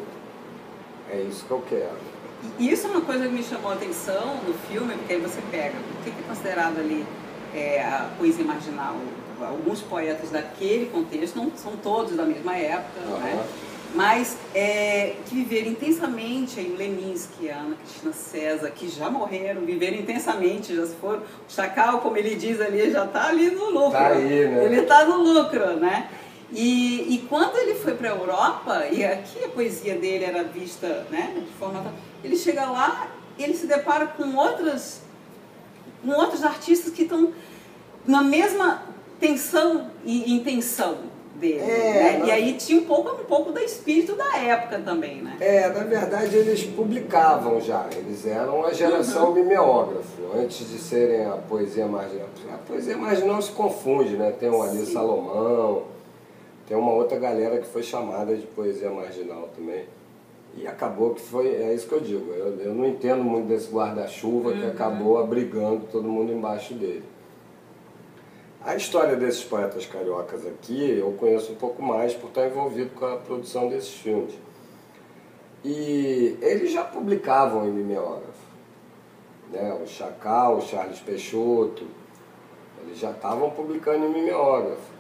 é 1.10 1.22
isso 1.22 1.44
que 1.46 1.51
eu 1.51 1.63
quero 1.68 2.12
e 2.58 2.72
isso 2.72 2.88
é 2.88 2.90
uma 2.90 3.01
coisa 3.01 3.28
que 3.28 3.34
me 3.34 3.44
chamou 3.44 3.70
a 3.70 3.75
atenção 3.75 4.38
no 4.48 4.54
filme, 4.68 4.96
porque 4.96 5.13
aí 5.13 5.22
você 5.22 5.40
pega 5.51 5.75
o 5.78 6.04
que 6.04 6.10
é 6.10 6.24
considerado 6.28 6.80
ali 6.80 7.06
é, 7.54 7.84
a 7.84 8.10
poesia 8.18 8.44
marginal. 8.44 8.96
Alguns 9.40 9.82
poetas 9.82 10.32
daquele 10.32 10.88
contexto, 10.88 11.36
não 11.36 11.51
são 11.56 11.74
todos 11.78 12.16
da 12.16 12.25
mesma 12.25 12.58
época, 12.58 13.00
uhum. 13.08 13.20
né? 13.20 13.46
Mas 13.94 14.38
é, 14.56 15.16
que 15.26 15.36
viveram 15.36 15.72
intensamente, 15.72 16.60
aí 16.60 16.72
o 16.72 16.78
Leminski, 16.78 17.50
a 17.50 17.58
Ana 17.58 17.76
Cristina 17.76 18.14
César, 18.14 18.72
que 18.72 18.88
já 18.88 19.10
morreram, 19.10 19.62
viveram 19.62 19.98
intensamente, 19.98 20.76
já 20.76 20.86
se 20.86 20.96
foram. 20.96 21.20
O 21.20 21.52
Chacal, 21.52 22.00
como 22.00 22.16
ele 22.16 22.36
diz 22.36 22.62
ali, 22.62 22.90
já 22.90 23.06
está 23.06 23.28
ali 23.28 23.52
no 23.52 23.70
lucro. 23.70 23.92
Tá 23.92 24.08
aí, 24.08 24.48
né? 24.48 24.66
Ele 24.66 24.82
está 24.82 25.06
no 25.06 25.18
lucro, 25.18 25.76
né? 25.76 26.10
E, 26.54 27.16
e 27.16 27.26
quando 27.30 27.58
ele 27.58 27.76
foi 27.76 27.94
para 27.94 28.10
a 28.10 28.16
Europa, 28.16 28.86
e 28.92 29.04
aqui 29.04 29.44
a 29.44 29.50
poesia 29.50 29.96
dele 29.96 30.26
era 30.26 30.44
vista 30.44 31.06
né, 31.10 31.34
de 31.36 31.54
forma 31.58 31.94
ele 32.24 32.36
chega 32.36 32.66
lá, 32.66 33.08
ele 33.38 33.54
se 33.54 33.66
depara 33.68 34.06
com 34.06 34.36
outras, 34.36 35.02
com 36.04 36.12
outros 36.12 36.44
artistas 36.44 36.94
que 36.94 37.04
estão 37.04 37.32
na 38.06 38.22
mesma 38.22 38.84
tensão 39.20 39.90
e 40.04 40.34
intenção 40.34 41.11
dele. 41.42 41.60
É, 41.60 42.20
né? 42.20 42.22
E 42.26 42.32
aí 42.32 42.54
tinha 42.54 42.80
um 42.80 42.86
pouco, 42.86 43.10
um 43.20 43.26
pouco 43.26 43.52
do 43.52 43.60
espírito 43.60 44.16
da 44.16 44.38
época 44.38 44.80
também, 44.80 45.22
né? 45.22 45.36
É, 45.42 45.68
na 45.68 45.84
verdade 45.84 46.38
eles 46.38 46.64
publicavam 46.64 47.60
já, 47.60 47.88
eles 47.98 48.26
eram 48.28 48.64
a 48.64 48.72
geração 48.72 49.30
uhum. 49.30 49.34
mimeógrafo, 49.34 50.22
antes 50.38 50.70
de 50.70 50.78
serem 50.78 51.26
a 51.26 51.32
poesia 51.32 51.88
marginal. 51.88 52.28
A 52.54 52.58
poesia 52.60 52.96
marginal 52.96 53.42
se 53.42 53.52
confunde, 53.52 54.16
né? 54.16 54.32
Tem 54.40 54.50
o 54.50 54.62
Ali 54.62 54.86
Salomão, 54.86 55.84
tem 56.68 56.78
uma 56.78 56.94
outra 56.94 57.18
galera 57.18 57.58
que 57.58 57.68
foi 57.68 57.82
chamada 57.82 58.36
de 58.36 58.46
poesia 58.46 58.92
marginal 58.92 59.50
também. 59.56 59.84
E 60.56 60.68
acabou 60.68 61.16
que 61.16 61.22
foi, 61.22 61.48
é 61.48 61.74
isso 61.74 61.88
que 61.88 61.94
eu 61.94 62.02
digo, 62.02 62.32
eu, 62.34 62.60
eu 62.60 62.74
não 62.74 62.86
entendo 62.86 63.24
muito 63.24 63.48
desse 63.48 63.72
guarda-chuva 63.72 64.50
uhum. 64.50 64.60
que 64.60 64.66
acabou 64.66 65.18
abrigando 65.18 65.88
todo 65.90 66.08
mundo 66.08 66.32
embaixo 66.32 66.74
dele. 66.74 67.04
A 68.63 68.75
história 68.75 69.15
desses 69.15 69.44
poetas 69.44 69.88
cariocas 69.88 70.46
aqui 70.46 71.00
eu 71.00 71.12
conheço 71.13 71.51
um 71.51 71.56
pouco 71.56 71.82
mais 71.82 72.13
por 72.13 72.27
estar 72.27 72.46
envolvido 72.46 72.91
com 72.91 73.06
a 73.08 73.18
produção 73.18 73.68
desses 73.68 73.96
filmes. 73.96 74.36
E 75.65 76.38
eles 76.39 76.72
já 76.72 76.84
publicavam 76.84 77.68
em 77.68 77.72
mimeógrafo. 77.72 78.46
Né? 79.51 79.74
O 79.84 79.88
Chacal, 79.88 80.58
o 80.58 80.62
Charles 80.62 81.00
Peixoto, 81.00 81.88
eles 82.86 83.00
já 83.00 83.10
estavam 83.10 83.50
publicando 83.50 84.06
em 84.06 84.13
mimeógrafo. 84.13 84.91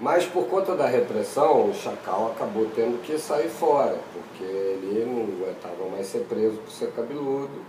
Mas 0.00 0.24
por 0.24 0.46
conta 0.46 0.74
da 0.74 0.86
repressão, 0.86 1.68
o 1.68 1.74
Chacal 1.74 2.32
acabou 2.34 2.66
tendo 2.74 3.02
que 3.02 3.18
sair 3.18 3.50
fora, 3.50 3.98
porque 4.14 4.42
ele 4.42 5.04
não 5.04 5.24
aguentava 5.24 5.86
mais 5.90 6.06
ser 6.06 6.20
preso 6.20 6.56
por 6.56 6.70
ser 6.70 6.90
cabeludo. 6.92 7.60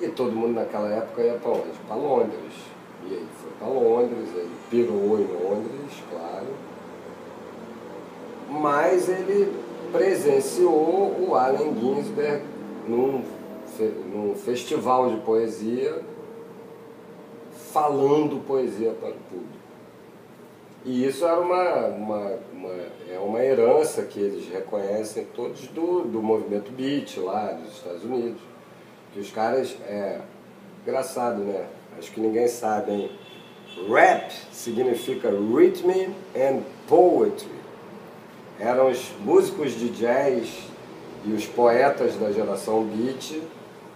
E 0.00 0.08
todo 0.08 0.32
mundo 0.32 0.54
naquela 0.54 0.88
época 0.88 1.20
ia 1.20 1.34
para 1.34 1.50
onde? 1.50 1.78
Para 1.86 1.96
Londres. 1.96 2.79
E 3.04 3.12
ele 3.12 3.28
foi 3.40 3.50
para 3.58 3.68
Londres, 3.68 4.28
ele 4.34 4.50
pirou 4.70 5.18
em 5.18 5.26
Londres, 5.26 6.02
claro. 6.10 6.46
Mas 8.48 9.08
ele 9.08 9.52
presenciou 9.92 11.16
o 11.18 11.34
Allen 11.34 11.74
Ginsberg 11.78 12.44
num, 12.86 13.22
num 14.12 14.34
festival 14.34 15.10
de 15.10 15.16
poesia, 15.18 16.02
falando 17.72 18.44
poesia 18.46 18.92
para 18.92 19.10
o 19.10 19.14
público. 19.30 19.60
E 20.84 21.04
isso 21.04 21.26
era 21.26 21.38
uma, 21.38 21.86
uma, 21.88 22.38
uma, 22.52 22.72
é 23.10 23.18
uma 23.18 23.44
herança 23.44 24.02
que 24.02 24.18
eles 24.18 24.48
reconhecem 24.48 25.26
todos 25.34 25.66
do, 25.68 26.04
do 26.04 26.22
movimento 26.22 26.72
beat 26.72 27.18
lá 27.18 27.52
dos 27.52 27.76
Estados 27.76 28.04
Unidos. 28.04 28.40
Que 29.12 29.20
os 29.20 29.30
caras, 29.30 29.76
é 29.86 30.20
engraçado, 30.82 31.42
né? 31.42 31.66
Acho 31.98 32.10
que 32.12 32.20
ninguém 32.20 32.48
sabe, 32.48 32.92
hein? 32.92 33.10
Rap 33.88 34.32
significa 34.52 35.28
Rhythm 35.30 36.12
and 36.36 36.62
Poetry. 36.88 37.60
Eram 38.58 38.90
os 38.90 39.12
músicos 39.20 39.72
de 39.72 39.88
jazz 39.90 40.68
e 41.24 41.32
os 41.32 41.46
poetas 41.46 42.16
da 42.16 42.30
geração 42.30 42.84
beat 42.84 43.40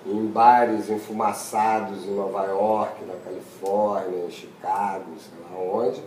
em 0.07 0.27
bares 0.27 0.91
enfumaçados 0.91 2.05
em 2.07 2.15
Nova 2.15 2.45
York, 2.45 3.05
na 3.05 3.15
Califórnia, 3.15 4.27
em 4.27 4.31
Chicago, 4.31 5.05
sei 5.19 5.39
lá 5.51 5.59
onde 5.59 6.03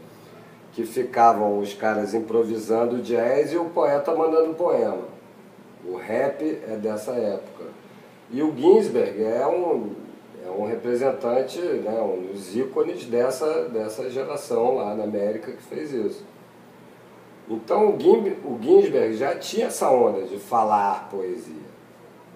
que 0.77 0.86
ficavam 0.86 1.58
os 1.58 1.74
caras 1.74 2.13
improvisando 2.13 3.01
jazz 3.01 3.51
e 3.51 3.58
o 3.58 3.65
poeta 3.65 4.13
mandando 4.13 4.53
poema. 4.53 5.06
O 5.84 5.98
rap 5.98 6.44
é 6.44 6.75
dessa 6.75 7.13
época. 7.13 7.63
E 8.29 8.44
o 8.44 8.56
Ginsberg 8.56 9.24
é 9.24 9.48
um, 9.48 9.89
é 10.47 10.51
um 10.51 10.65
representante, 10.65 11.59
né, 11.59 11.99
um 12.01 12.31
dos 12.31 12.55
ícones 12.55 13.05
dessa, 13.05 13.65
dessa 13.65 14.09
geração 14.09 14.75
lá 14.75 14.95
na 14.95 15.03
América 15.03 15.51
que 15.51 15.61
fez 15.63 15.91
isso. 15.91 16.23
Então 17.49 17.95
o, 17.95 17.99
Gim, 17.99 18.35
o 18.45 18.57
Ginsberg 18.61 19.15
já 19.15 19.35
tinha 19.35 19.67
essa 19.67 19.89
onda 19.89 20.23
de 20.23 20.37
falar 20.37 21.09
poesia. 21.09 21.67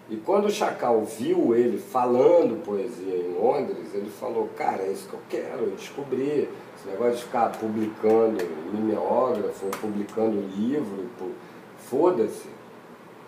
E 0.09 0.17
quando 0.17 0.47
o 0.47 0.51
Chacal 0.51 1.01
viu 1.05 1.55
ele 1.55 1.77
falando 1.77 2.61
poesia 2.65 3.15
em 3.15 3.33
Londres, 3.33 3.93
ele 3.93 4.09
falou, 4.09 4.49
cara, 4.57 4.83
é 4.83 4.91
isso 4.91 5.07
que 5.07 5.13
eu 5.13 5.21
quero, 5.29 5.63
eu 5.63 5.71
descobri. 5.71 6.49
Esse 6.77 6.89
negócio 6.89 7.15
de 7.15 7.23
ficar 7.23 7.51
publicando 7.53 8.37
mimeógrafo, 8.73 9.67
publicando 9.79 10.41
livro, 10.57 11.07
foda-se. 11.77 12.49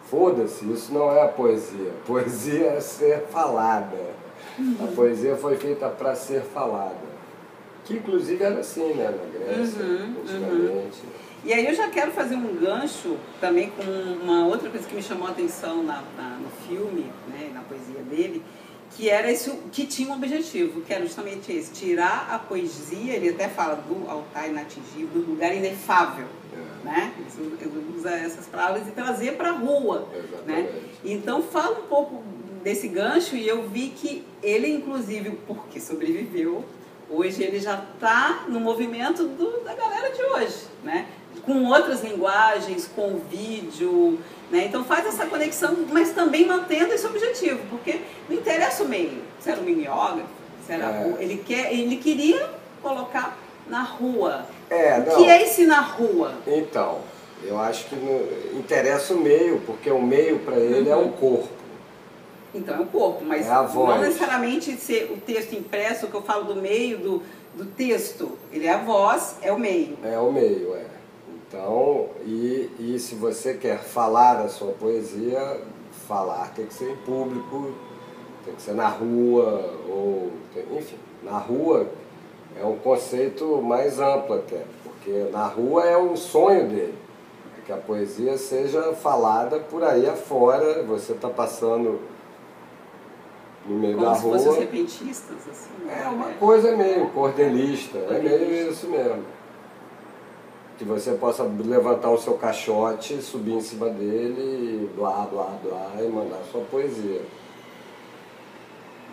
Foda-se, 0.10 0.70
isso 0.70 0.94
não 0.94 1.10
é 1.10 1.26
poesia. 1.28 1.92
Poesia 2.06 2.72
é 2.72 2.82
ser 2.82 3.22
falada. 3.30 4.23
A 4.82 4.88
poesia 4.96 5.36
foi 5.36 5.58
feita 5.58 5.90
para 5.90 6.16
ser 6.16 6.42
falada. 6.42 7.14
Que 7.86 7.96
inclusive 7.96 8.42
era 8.44 8.60
assim, 8.60 8.94
né, 8.94 9.10
na 9.10 9.40
Grécia, 9.40 9.84
uhum, 9.84 10.16
antigamente. 10.22 11.02
Uhum. 11.04 11.24
E 11.46 11.54
aí 11.54 11.66
eu 11.66 11.74
já 11.74 11.90
quero 11.90 12.12
fazer 12.12 12.36
um 12.36 12.56
gancho 12.56 13.18
também 13.42 13.70
com 13.72 13.84
uma 13.84 14.48
outra 14.48 14.70
coisa 14.70 14.88
que 14.88 14.96
me 14.96 15.04
chamou 15.04 15.28
a 15.28 15.32
atenção 15.32 15.84
na, 15.84 16.02
na 16.16 16.38
no 16.38 16.50
filme, 16.66 17.12
né, 17.28 17.52
na 17.54 17.62
poesia 17.62 18.02
dele, 18.10 18.42
que 18.96 19.10
era 19.10 19.32
isso 19.32 19.58
que 19.72 19.86
tinha 19.86 20.10
um 20.10 20.14
objetivo, 20.14 20.82
que 20.82 20.94
era 20.94 21.04
justamente 21.04 21.52
esse, 21.52 21.74
tirar 21.74 22.30
a 22.32 22.40
poesia, 22.40 23.14
ele 23.14 23.30
até 23.30 23.50
fala 23.50 23.76
do 23.76 24.10
altar 24.10 24.48
inatingível, 24.50 25.22
do 25.22 25.32
lugar 25.32 25.54
inefável, 25.54 26.28
é. 26.54 26.86
né? 26.86 27.14
Ele 27.60 27.96
usa 27.98 28.12
essas 28.12 28.46
palavras 28.46 28.88
e 28.88 28.92
trazer 28.92 29.36
para 29.36 29.50
a 29.50 29.54
rua, 29.54 30.08
né? 30.46 30.70
Então 31.04 31.42
fala 31.42 31.80
um 31.80 31.88
pouco 31.88 32.24
desse 32.64 32.88
gancho 32.88 33.36
e 33.36 33.48
eu 33.48 33.68
vi 33.68 33.90
que 33.90 34.24
ele 34.42 34.68
inclusive, 34.70 35.32
porque 35.46 35.80
sobreviveu, 35.80 36.64
hoje 37.10 37.44
ele 37.44 37.60
já 37.60 37.84
está 37.94 38.46
no 38.48 38.60
movimento 38.60 39.28
do, 39.28 39.64
da 39.64 39.74
galera 39.74 40.10
de 40.12 40.24
hoje, 40.24 40.68
né? 40.84 41.08
Com 41.46 41.66
outras 41.66 42.02
linguagens, 42.04 42.90
com 42.96 43.20
vídeo, 43.30 44.18
né? 44.50 44.66
Então 44.66 44.84
faz 44.84 45.06
essa 45.06 45.26
conexão, 45.26 45.76
mas 45.92 46.12
também 46.12 46.46
mantendo 46.46 46.94
esse 46.94 47.06
objetivo, 47.06 47.60
porque 47.70 48.00
não 48.30 48.38
interessa 48.38 48.84
o 48.84 48.88
meio. 48.88 49.22
Se 49.40 49.52
era 49.52 49.60
um 49.60 49.64
mimeógrafo, 49.64 50.30
se 50.66 50.72
era 50.72 50.86
é. 50.86 51.16
ele 51.20 51.44
quer, 51.46 51.74
ele 51.74 51.98
queria 51.98 52.50
colocar 52.82 53.38
na 53.68 53.82
rua. 53.82 54.46
É, 54.70 55.00
o 55.00 55.18
que 55.18 55.30
é 55.30 55.44
esse 55.44 55.66
na 55.66 55.82
rua? 55.82 56.34
Então, 56.48 57.00
eu 57.44 57.60
acho 57.60 57.86
que 57.86 57.96
interessa 58.54 59.14
o 59.14 59.18
meio, 59.18 59.62
porque 59.66 59.92
o 59.92 60.02
meio 60.02 60.40
para 60.40 60.58
ele 60.58 60.90
uhum. 60.90 61.02
é 61.02 61.06
o 61.06 61.10
corpo. 61.10 61.63
Então 62.54 62.76
é 62.76 62.80
o 62.82 62.86
corpo, 62.86 63.24
mas 63.26 63.48
é 63.48 63.50
não 63.50 64.00
necessariamente 64.00 64.76
ser 64.78 65.12
o 65.12 65.20
texto 65.20 65.54
impresso, 65.54 66.08
que 66.08 66.14
eu 66.14 66.22
falo 66.22 66.54
do 66.54 66.62
meio 66.62 67.00
do, 67.00 67.24
do 67.56 67.66
texto. 67.66 68.38
Ele 68.52 68.68
é 68.68 68.74
a 68.74 68.78
voz, 68.78 69.38
é 69.42 69.52
o 69.52 69.60
meio. 69.60 69.98
É 70.04 70.20
o 70.20 70.32
meio, 70.32 70.76
é. 70.76 70.86
Então, 71.48 72.10
e, 72.26 72.70
e 72.80 73.00
se 73.00 73.16
você 73.16 73.54
quer 73.56 73.80
falar 73.80 74.40
a 74.40 74.50
sua 74.50 74.72
poesia, 74.72 75.62
falar 76.08 76.52
tem 76.56 76.66
que 76.66 76.74
ser 76.74 76.92
em 76.92 76.96
público, 76.98 77.74
tem 78.46 78.54
que 78.56 78.62
ser 78.62 78.74
na 78.74 78.88
rua, 78.88 79.74
ou 79.88 80.32
enfim, 80.78 80.98
na 81.22 81.38
rua 81.38 81.88
é 82.60 82.66
um 82.66 82.78
conceito 82.78 83.62
mais 83.62 84.00
amplo 84.00 84.36
até, 84.36 84.64
porque 84.84 85.30
na 85.32 85.46
rua 85.46 85.86
é 85.86 85.98
um 85.98 86.16
sonho 86.16 86.68
dele, 86.68 86.96
é 87.58 87.66
que 87.66 87.72
a 87.72 87.78
poesia 87.78 88.38
seja 88.38 88.94
falada 88.94 89.60
por 89.60 89.84
aí 89.84 90.08
afora, 90.08 90.84
você 90.84 91.14
está 91.14 91.30
passando 91.30 92.00
no 93.68 93.78
meio 93.78 93.96
Como 93.96 94.10
da 94.10 94.16
se 94.16 94.24
rua. 94.24 94.38
Como 94.38 94.54
se 94.54 94.60
repentistas, 94.60 95.38
assim. 95.50 95.70
É 95.90 96.08
uma 96.08 96.30
é. 96.30 96.34
coisa 96.34 96.76
meio 96.76 97.10
cordelista, 97.10 97.98
é 97.98 98.20
meio 98.20 98.70
isso 98.70 98.88
mesmo 98.88 99.24
que 100.78 100.84
você 100.84 101.14
possa 101.14 101.44
levantar 101.44 102.10
o 102.10 102.18
seu 102.18 102.34
caixote, 102.34 103.22
subir 103.22 103.54
em 103.54 103.62
cima 103.62 103.90
dele, 103.90 104.90
blá, 104.96 105.28
blá, 105.32 105.58
blá, 105.64 105.92
e 106.00 106.08
mandar 106.08 106.42
sua 106.52 106.62
poesia. 106.62 107.22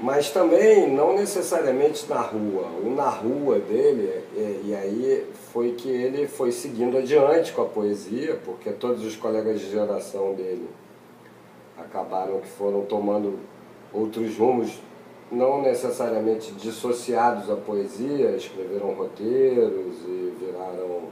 Mas 0.01 0.31
também, 0.31 0.91
não 0.91 1.15
necessariamente 1.15 2.09
na 2.09 2.21
rua. 2.21 2.67
O 2.83 2.95
na 2.97 3.11
rua 3.11 3.59
dele, 3.59 4.25
e, 4.35 4.69
e 4.69 4.75
aí 4.75 5.27
foi 5.53 5.73
que 5.73 5.91
ele 5.91 6.27
foi 6.27 6.51
seguindo 6.51 6.97
adiante 6.97 7.53
com 7.53 7.63
a 7.63 7.67
poesia, 7.67 8.41
porque 8.45 8.71
todos 8.71 9.05
os 9.05 9.15
colegas 9.15 9.61
de 9.61 9.71
geração 9.71 10.33
dele 10.35 10.69
acabaram 11.79 12.41
que 12.41 12.49
foram 12.49 12.83
tomando 12.83 13.39
outros 13.93 14.37
rumos, 14.37 14.81
não 15.31 15.63
necessariamente 15.63 16.53
dissociados 16.53 17.51
à 17.51 17.57
poesia, 17.57 18.31
escreveram 18.37 18.95
roteiros 18.95 19.95
e 20.07 20.35
viraram 20.41 21.05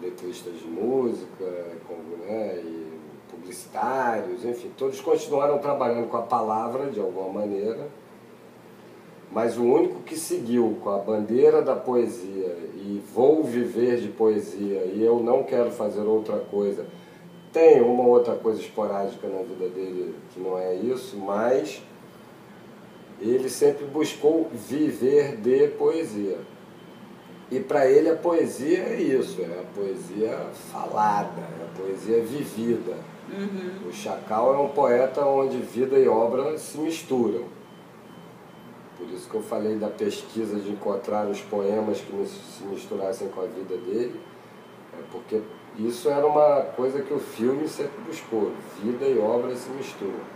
letristas 0.00 0.54
de 0.58 0.66
música, 0.66 1.44
como, 1.86 2.16
né, 2.24 2.60
e 2.62 2.94
publicitários, 3.30 4.44
enfim, 4.44 4.70
todos 4.76 5.00
continuaram 5.00 5.58
trabalhando 5.58 6.08
com 6.08 6.16
a 6.16 6.22
palavra 6.22 6.90
de 6.90 7.00
alguma 7.00 7.28
maneira, 7.40 7.88
mas 9.30 9.58
o 9.58 9.64
único 9.64 10.00
que 10.02 10.16
seguiu 10.16 10.78
com 10.82 10.90
a 10.90 10.98
bandeira 10.98 11.60
da 11.60 11.74
poesia 11.74 12.56
e 12.76 13.02
vou 13.12 13.42
viver 13.42 13.96
de 13.96 14.08
poesia 14.08 14.84
e 14.84 15.02
eu 15.02 15.20
não 15.20 15.42
quero 15.42 15.70
fazer 15.70 16.02
outra 16.02 16.38
coisa, 16.38 16.86
tem 17.52 17.80
uma 17.80 18.04
outra 18.04 18.34
coisa 18.34 18.60
esporádica 18.60 19.28
na 19.28 19.42
vida 19.42 19.68
dele 19.68 20.14
que 20.32 20.40
não 20.40 20.58
é 20.58 20.74
isso, 20.74 21.16
mas 21.16 21.82
ele 23.30 23.48
sempre 23.48 23.84
buscou 23.86 24.50
viver 24.52 25.36
de 25.36 25.68
poesia. 25.68 26.38
E 27.50 27.60
para 27.60 27.86
ele 27.88 28.10
a 28.10 28.16
poesia 28.16 28.78
é 28.78 29.00
isso, 29.00 29.40
é 29.40 29.60
a 29.60 29.64
poesia 29.74 30.36
falada, 30.72 31.40
é 31.40 31.64
a 31.64 31.78
poesia 31.78 32.22
vivida. 32.22 32.96
Uhum. 33.30 33.88
O 33.88 33.92
Chacal 33.92 34.54
é 34.54 34.58
um 34.58 34.68
poeta 34.68 35.24
onde 35.24 35.58
vida 35.58 35.98
e 35.98 36.08
obra 36.08 36.58
se 36.58 36.78
misturam. 36.78 37.44
Por 38.96 39.08
isso 39.08 39.28
que 39.28 39.34
eu 39.34 39.42
falei 39.42 39.76
da 39.76 39.88
pesquisa 39.88 40.56
de 40.56 40.70
encontrar 40.70 41.26
os 41.26 41.40
poemas 41.40 42.00
que 42.00 42.26
se 42.26 42.64
misturassem 42.64 43.28
com 43.28 43.40
a 43.40 43.46
vida 43.46 43.76
dele, 43.76 44.20
é 44.92 45.02
porque 45.10 45.40
isso 45.78 46.08
era 46.08 46.26
uma 46.26 46.62
coisa 46.76 47.02
que 47.02 47.12
o 47.12 47.18
filme 47.18 47.66
sempre 47.68 48.00
buscou, 48.06 48.52
vida 48.80 49.04
e 49.04 49.18
obra 49.18 49.54
se 49.56 49.68
misturam. 49.70 50.34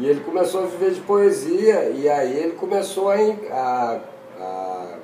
E 0.00 0.06
ele 0.06 0.20
começou 0.20 0.62
a 0.62 0.66
viver 0.66 0.92
de 0.92 1.00
poesia, 1.02 1.90
e 1.90 2.08
aí 2.08 2.34
ele 2.34 2.52
começou 2.52 3.10
a, 3.10 3.16
a, 3.50 4.00
a 4.40 4.98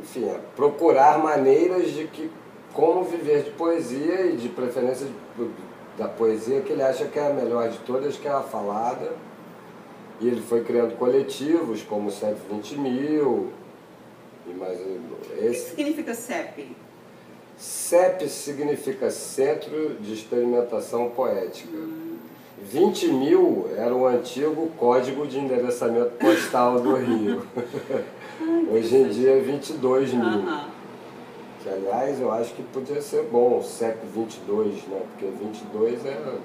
enfim, 0.00 0.24
é 0.24 0.40
procurar 0.56 1.18
maneiras 1.18 1.90
de 1.90 2.06
que 2.06 2.30
como 2.72 3.04
viver 3.04 3.42
de 3.42 3.50
poesia 3.50 4.24
e 4.24 4.38
de 4.38 4.48
preferência 4.48 5.06
de, 5.06 5.50
da 5.98 6.08
poesia 6.08 6.62
que 6.62 6.72
ele 6.72 6.82
acha 6.82 7.04
que 7.04 7.18
é 7.18 7.26
a 7.26 7.34
melhor 7.34 7.68
de 7.68 7.76
todas, 7.80 8.16
que 8.16 8.26
é 8.26 8.30
a 8.30 8.40
falada. 8.40 9.12
E 10.18 10.26
ele 10.26 10.40
foi 10.40 10.64
criando 10.64 10.96
coletivos 10.96 11.82
como 11.82 12.10
120 12.10 12.78
mil. 12.78 13.52
E 14.46 14.54
mais, 14.54 14.80
esse... 15.42 15.72
O 15.72 15.76
que 15.76 15.84
significa 15.84 16.14
CEP? 16.14 16.74
CEP 17.58 18.28
significa 18.30 19.10
Centro 19.10 19.96
de 20.00 20.14
Experimentação 20.14 21.10
Poética. 21.10 21.76
Hum. 21.76 22.07
20 22.70 23.08
mil 23.12 23.70
era 23.76 23.94
o 23.94 24.06
antigo 24.06 24.70
código 24.76 25.26
de 25.26 25.38
endereçamento 25.38 26.10
postal 26.18 26.80
do 26.80 26.96
Rio. 26.96 27.42
Hoje 28.70 28.94
em 28.94 29.08
dia 29.08 29.38
é 29.38 29.40
22 29.40 30.12
mil. 30.12 30.24
Uhum. 30.24 30.64
Que 31.62 31.68
aliás 31.70 32.20
eu 32.20 32.30
acho 32.30 32.54
que 32.54 32.62
podia 32.62 33.00
ser 33.00 33.24
bom 33.24 33.58
o 33.58 33.62
CEP 33.62 34.06
22, 34.14 34.86
né? 34.86 35.02
Porque 35.10 35.26
22 35.26 36.04
é 36.04 36.38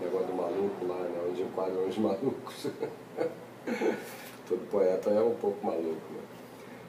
o 0.00 0.04
negócio 0.04 0.26
do 0.26 0.34
maluco 0.34 0.86
lá, 0.86 0.96
né? 0.96 1.20
Onde 1.30 1.42
enquadram 1.42 1.88
os 1.88 1.96
malucos. 1.96 2.66
Todo 4.46 4.70
poeta 4.70 5.10
é 5.10 5.20
um 5.20 5.34
pouco 5.34 5.66
maluco, 5.66 5.86
né? 5.86 6.35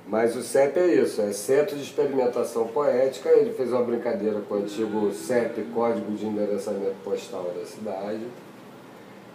Mas 0.08 0.36
o 0.36 0.42
CEP 0.42 0.80
é 0.80 0.88
isso, 0.88 1.22
é 1.22 1.32
Centro 1.34 1.76
de 1.76 1.84
Experimentação 1.84 2.68
Poética. 2.68 3.30
Ele 3.30 3.54
fez 3.54 3.72
uma 3.72 3.84
brincadeira 3.84 4.42
com 4.48 4.56
o 4.56 4.58
antigo 4.60 5.12
CEP, 5.14 5.64
Código 5.74 6.12
de 6.14 6.26
Endereçamento 6.26 6.96
Postal 7.04 7.52
da 7.58 7.66
cidade. 7.66 8.26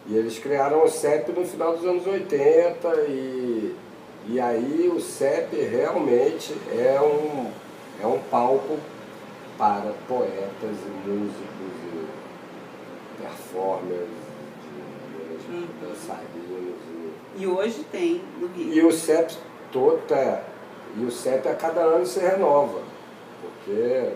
E 0.07 0.17
eles 0.17 0.39
criaram 0.39 0.83
o 0.83 0.89
CEP 0.89 1.31
no 1.33 1.45
final 1.45 1.77
dos 1.77 1.85
anos 1.85 2.07
80 2.07 2.89
e 3.09 3.77
e 4.27 4.39
aí 4.39 4.91
o 4.95 5.01
CEP 5.01 5.57
realmente 5.57 6.55
é 6.71 7.01
um, 7.01 7.51
é 8.01 8.07
um 8.07 8.21
palco 8.31 8.79
para 9.59 9.93
poetas 10.07 10.63
e 10.63 11.09
músicos 11.09 11.75
e 11.93 13.21
performers, 13.21 14.09
uhum. 15.49 15.67
dançarinos. 15.83 16.77
E... 17.37 17.43
e 17.43 17.47
hoje 17.49 17.85
tem 17.91 18.23
no 18.39 18.47
Rio. 18.47 18.73
E 18.73 18.85
o 18.85 18.93
CEP 18.93 19.35
todo 19.73 20.01
é, 20.15 20.41
e 20.97 21.05
o 21.05 21.11
CEP 21.11 21.49
a 21.49 21.55
cada 21.55 21.81
ano 21.81 22.07
se 22.07 22.21
renova, 22.21 22.83
porque 23.41 24.15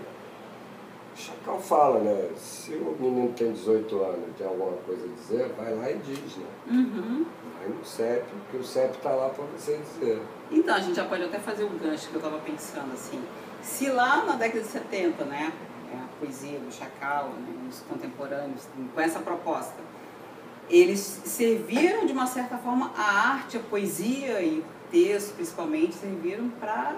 Chacal 1.17 1.59
fala, 1.59 2.01
né? 2.01 2.29
Se 2.37 2.73
o 2.75 2.95
menino 3.01 3.33
tem 3.33 3.51
18 3.51 4.03
anos 4.03 4.29
e 4.29 4.33
tem 4.33 4.47
alguma 4.47 4.77
coisa 4.79 5.07
a 5.07 5.09
dizer, 5.09 5.49
vai 5.57 5.75
lá 5.75 5.91
e 5.91 5.97
diz, 5.99 6.37
né? 6.37 6.47
Uhum. 6.69 7.25
Vai 7.59 7.69
no 7.69 7.85
CEP, 7.85 8.27
porque 8.31 8.59
o 8.59 8.65
CEP 8.65 8.97
está 8.97 9.11
lá 9.11 9.31
para 9.31 9.45
você 9.45 9.79
dizer. 9.79 10.21
Então, 10.51 10.75
a 10.75 10.79
gente 10.79 10.95
já 10.95 11.07
pode 11.07 11.25
até 11.25 11.39
fazer 11.39 11.65
um 11.65 11.79
gancho 11.79 12.09
que 12.09 12.15
eu 12.15 12.19
estava 12.19 12.39
pensando 12.41 12.93
assim. 12.93 13.23
Se 13.63 13.89
lá 13.89 14.25
na 14.25 14.37
década 14.37 14.61
de 14.61 14.67
70, 14.67 15.25
né, 15.25 15.53
a 15.95 16.21
poesia 16.21 16.59
do 16.59 16.71
Chacal, 16.71 17.31
né, 17.31 17.67
os 17.67 17.81
contemporâneos, 17.81 18.69
com 18.95 19.01
essa 19.01 19.21
proposta, 19.21 19.81
eles 20.69 21.01
serviram 21.01 22.05
de 22.05 22.13
uma 22.13 22.27
certa 22.27 22.59
forma 22.59 22.93
a 22.95 23.31
arte, 23.31 23.57
a 23.57 23.61
poesia 23.61 24.43
e 24.43 24.63
o 24.87 24.91
texto 24.91 25.35
principalmente 25.35 25.95
serviram 25.95 26.49
para 26.49 26.97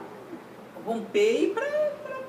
romper 0.85 1.43
e 1.43 1.47
para 1.51 1.67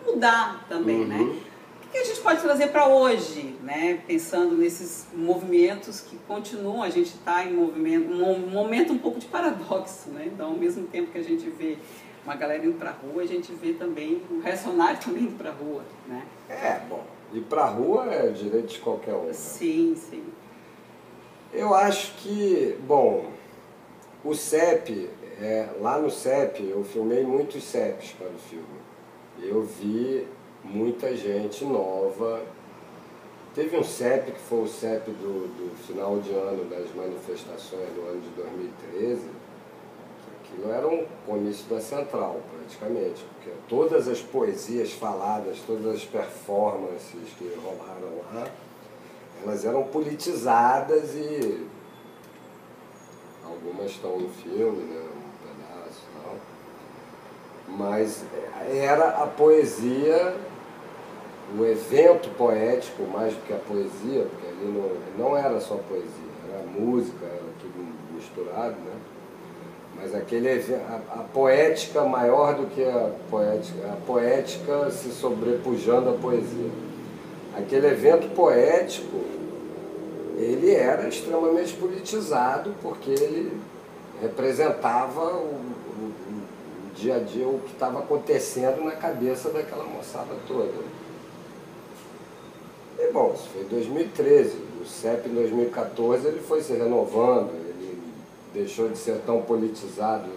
mudar 0.05 0.65
também, 0.67 1.05
né? 1.05 1.17
uhum. 1.17 1.33
né? 1.33 1.39
O 1.85 1.91
que 1.91 1.97
a 1.97 2.03
gente 2.03 2.21
pode 2.21 2.41
trazer 2.41 2.67
para 2.67 2.87
hoje, 2.87 3.55
né? 3.63 3.99
Pensando 4.05 4.55
nesses 4.55 5.07
movimentos 5.11 6.01
que 6.01 6.17
continuam, 6.27 6.83
a 6.83 6.89
gente 6.89 7.15
está 7.15 7.43
em 7.43 7.53
movimento, 7.53 8.11
um 8.11 8.47
momento 8.47 8.93
um 8.93 8.97
pouco 8.97 9.19
de 9.19 9.25
paradoxo, 9.25 10.11
né? 10.11 10.29
Então, 10.31 10.49
ao 10.51 10.55
mesmo 10.55 10.85
tempo 10.85 11.11
que 11.11 11.17
a 11.17 11.23
gente 11.23 11.49
vê 11.49 11.77
uma 12.23 12.35
galera 12.35 12.63
indo 12.63 12.77
para 12.77 12.91
a 12.91 12.93
rua, 12.93 13.23
a 13.23 13.25
gente 13.25 13.51
vê 13.53 13.73
também 13.73 14.21
o 14.29 14.39
reacionário 14.39 14.99
também 15.03 15.23
indo 15.23 15.37
para 15.37 15.49
a 15.49 15.53
rua, 15.53 15.83
né? 16.07 16.23
É, 16.47 16.79
bom, 16.87 17.03
ir 17.33 17.41
para 17.41 17.63
a 17.63 17.69
rua 17.69 18.05
é 18.13 18.27
direito 18.29 18.67
de 18.67 18.79
qualquer 18.79 19.15
um. 19.15 19.25
Né? 19.25 19.33
Sim, 19.33 19.95
sim. 19.95 20.23
Eu 21.51 21.73
acho 21.73 22.13
que, 22.17 22.77
bom, 22.85 23.31
o 24.23 24.35
CEP, 24.35 25.09
é, 25.41 25.69
lá 25.79 25.97
no 25.99 26.09
CEP, 26.09 26.67
eu 26.69 26.83
filmei 26.83 27.23
muitos 27.23 27.63
CEPs 27.63 28.11
para 28.13 28.27
o 28.27 28.39
filme. 28.39 28.65
Eu 29.41 29.63
vi 29.63 30.27
muita 30.63 31.15
gente 31.15 31.63
nova. 31.65 32.41
Teve 33.55 33.77
um 33.77 33.83
CEP, 33.83 34.31
que 34.31 34.39
foi 34.39 34.63
o 34.63 34.67
CEP 34.67 35.09
do, 35.11 35.47
do 35.47 35.75
final 35.87 36.19
de 36.19 36.31
ano 36.31 36.65
das 36.65 36.93
manifestações 36.93 37.89
do 37.93 38.01
ano 38.01 38.21
de 38.21 38.29
2013, 38.29 39.21
que 39.21 40.53
aquilo 40.53 40.71
era 40.71 40.87
um 40.87 41.05
comício 41.25 41.65
da 41.67 41.81
Central, 41.81 42.41
praticamente, 42.55 43.25
porque 43.35 43.51
todas 43.67 44.07
as 44.07 44.21
poesias 44.21 44.91
faladas, 44.93 45.59
todas 45.65 45.95
as 45.95 46.05
performances 46.05 47.29
que 47.37 47.53
rolaram 47.55 48.17
lá, 48.33 48.47
elas 49.43 49.65
eram 49.65 49.83
politizadas 49.83 51.15
e 51.15 51.65
algumas 53.43 53.91
estão 53.91 54.19
no 54.19 54.29
filme, 54.29 54.83
né, 54.83 55.01
um 55.01 55.47
pedaço 55.47 56.03
e 56.03 56.21
tal. 56.21 56.35
Mas 57.77 58.23
era 58.71 59.09
a 59.09 59.27
poesia, 59.27 60.35
o 61.57 61.65
evento 61.65 62.29
poético, 62.37 63.03
mais 63.03 63.33
do 63.33 63.41
que 63.45 63.53
a 63.53 63.57
poesia, 63.57 64.27
porque 64.29 64.47
ali 64.47 64.65
não, 65.17 65.25
não 65.29 65.37
era 65.37 65.59
só 65.59 65.75
poesia, 65.75 66.29
era 66.51 66.63
música, 66.63 67.25
era 67.25 67.49
tudo 67.59 67.87
misturado, 68.13 68.75
né? 68.75 68.93
Mas 69.95 70.15
aquele 70.15 70.49
a, 70.49 71.19
a 71.19 71.23
poética 71.33 72.03
maior 72.03 72.55
do 72.55 72.67
que 72.67 72.83
a 72.83 73.11
poética, 73.29 73.87
a 73.91 74.05
poética 74.05 74.89
se 74.91 75.11
sobrepujando 75.11 76.11
à 76.11 76.13
poesia. 76.13 76.69
Aquele 77.57 77.87
evento 77.87 78.33
poético, 78.33 79.19
ele 80.37 80.73
era 80.73 81.07
extremamente 81.07 81.73
politizado, 81.73 82.73
porque 82.81 83.09
ele 83.09 83.59
representava 84.21 85.33
o, 85.33 85.59
dia 86.99 87.15
a 87.15 87.19
dia, 87.19 87.47
o 87.47 87.59
que 87.59 87.73
estava 87.73 87.99
acontecendo 87.99 88.83
na 88.83 88.91
cabeça 88.91 89.49
daquela 89.49 89.85
moçada 89.85 90.35
toda. 90.47 90.73
E 92.99 93.11
bom, 93.11 93.33
isso 93.33 93.47
foi 93.53 93.63
em 93.63 93.67
2013. 93.67 94.57
O 94.81 94.85
CEP 94.85 95.29
em 95.29 95.33
2014 95.33 96.27
ele 96.27 96.41
foi 96.41 96.61
se 96.61 96.73
renovando, 96.73 97.51
ele 97.51 98.01
deixou 98.53 98.89
de 98.89 98.97
ser 98.97 99.19
tão 99.25 99.41
politizado 99.41 100.29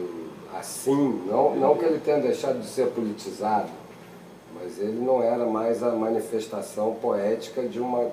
assim, 0.55 1.25
não, 1.27 1.57
não 1.57 1.77
que 1.77 1.85
ele 1.85 1.99
tenha 1.99 2.21
deixado 2.21 2.61
de 2.61 2.67
ser 2.67 2.89
politizado, 2.89 3.71
mas 4.55 4.79
ele 4.79 5.01
não 5.01 5.23
era 5.23 5.47
mais 5.47 5.83
a 5.83 5.91
manifestação 5.91 6.95
poética 6.95 7.63
de 7.63 7.81
uma, 7.81 8.11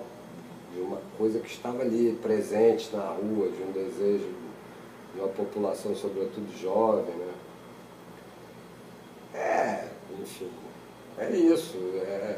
de 0.73 0.81
uma 0.81 0.97
coisa 1.17 1.39
que 1.39 1.49
estava 1.49 1.81
ali 1.81 2.17
presente 2.21 2.95
na 2.95 3.03
rua, 3.03 3.49
de 3.49 3.61
um 3.61 3.71
desejo 3.71 4.29
de 5.13 5.19
uma 5.19 5.27
população, 5.27 5.95
sobretudo 5.95 6.47
jovem. 6.57 7.13
Né? 7.13 7.28
É, 10.29 10.29
enfim, 10.29 10.49
é 11.17 11.31
isso. 11.31 11.77
É, 11.95 12.37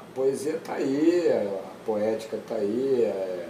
a 0.00 0.14
poesia 0.14 0.56
está 0.56 0.74
aí, 0.74 1.30
a 1.30 1.84
poética 1.84 2.36
está 2.36 2.56
aí. 2.56 3.02
É, 3.04 3.48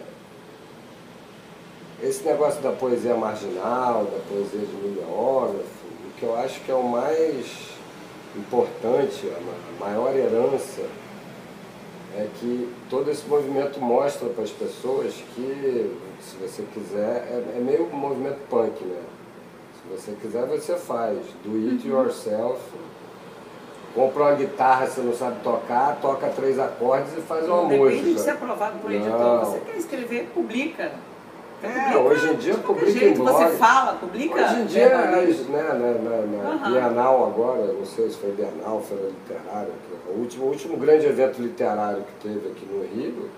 esse 2.03 2.25
negócio 2.25 2.61
da 2.61 2.73
poesia 2.73 3.15
marginal, 3.15 4.05
da 4.05 4.19
poesia 4.29 4.67
de 4.67 4.75
mimeógrafo, 4.75 5.87
o 6.07 6.19
que 6.19 6.25
eu 6.25 6.37
acho 6.37 6.61
que 6.61 6.71
é 6.71 6.75
o 6.75 6.83
mais 6.83 7.71
importante, 8.37 9.31
a 9.31 9.85
maior 9.85 10.15
herança, 10.17 10.83
é 12.17 12.29
que 12.41 12.69
todo 12.91 13.11
esse 13.11 13.27
movimento 13.27 13.81
mostra 13.81 14.29
para 14.31 14.45
as 14.45 14.51
pessoas 14.51 15.15
que, 15.35 15.97
se 16.21 16.37
você 16.37 16.65
quiser, 16.75 17.29
é, 17.31 17.57
é 17.57 17.61
meio 17.61 17.87
um 17.87 17.97
movimento 17.97 18.39
punk, 18.51 18.85
né? 18.85 19.03
Se 19.77 19.97
você 19.97 20.17
quiser, 20.21 20.47
você 20.47 20.77
faz. 20.77 21.19
Do 21.45 21.71
it 21.71 21.89
uhum. 21.89 21.95
yourself. 21.95 22.61
Compra 23.95 24.23
uma 24.23 24.35
guitarra, 24.35 24.87
você 24.87 25.01
não 25.03 25.15
sabe 25.15 25.37
tocar, 25.43 25.99
toca 26.01 26.29
três 26.29 26.59
acordes 26.59 27.13
e 27.17 27.21
faz 27.21 27.47
uma 27.47 27.63
Depende 27.65 27.79
música. 27.79 27.97
Depende 27.97 28.15
de 28.15 28.21
ser 28.21 28.31
aprovado 28.31 28.79
por 28.79 28.91
um 28.91 28.95
editor. 28.95 29.41
Você 29.41 29.61
quer 29.61 29.77
escrever, 29.77 30.31
publica. 30.35 30.93
É, 31.63 31.97
hoje 31.97 32.33
em 32.33 32.37
dia 32.37 32.55
publica 32.55 32.91
jeito, 32.91 33.21
em 33.21 33.23
blog. 33.23 33.45
Você 33.45 33.57
fala, 33.57 33.93
publica? 33.95 34.35
Hoje 34.35 34.61
em 34.61 34.65
dia, 34.67 34.83
é, 34.83 35.11
né, 35.11 35.37
na, 35.49 35.75
na, 35.75 36.27
na 36.27 36.51
uhum. 36.51 36.73
Bienal 36.73 37.27
agora, 37.27 37.73
não 37.73 37.87
sei 37.87 38.11
se 38.11 38.17
foi 38.17 38.33
Bienal, 38.33 38.83
foi 38.83 38.97
literário, 38.97 39.73
o 40.09 40.19
último, 40.19 40.47
o 40.47 40.49
último 40.49 40.77
grande 40.77 41.07
evento 41.07 41.41
literário 41.41 42.03
que 42.03 42.29
teve 42.29 42.49
aqui 42.49 42.67
no 42.67 42.83
Rio, 42.83 43.31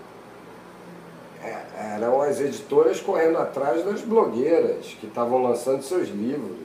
é, 1.42 1.94
eram 1.96 2.22
as 2.22 2.40
editoras 2.40 3.00
correndo 3.00 3.36
atrás 3.36 3.84
das 3.84 4.00
blogueiras 4.00 4.96
que 4.98 5.06
estavam 5.06 5.42
lançando 5.42 5.82
seus 5.82 6.08
livros. 6.08 6.56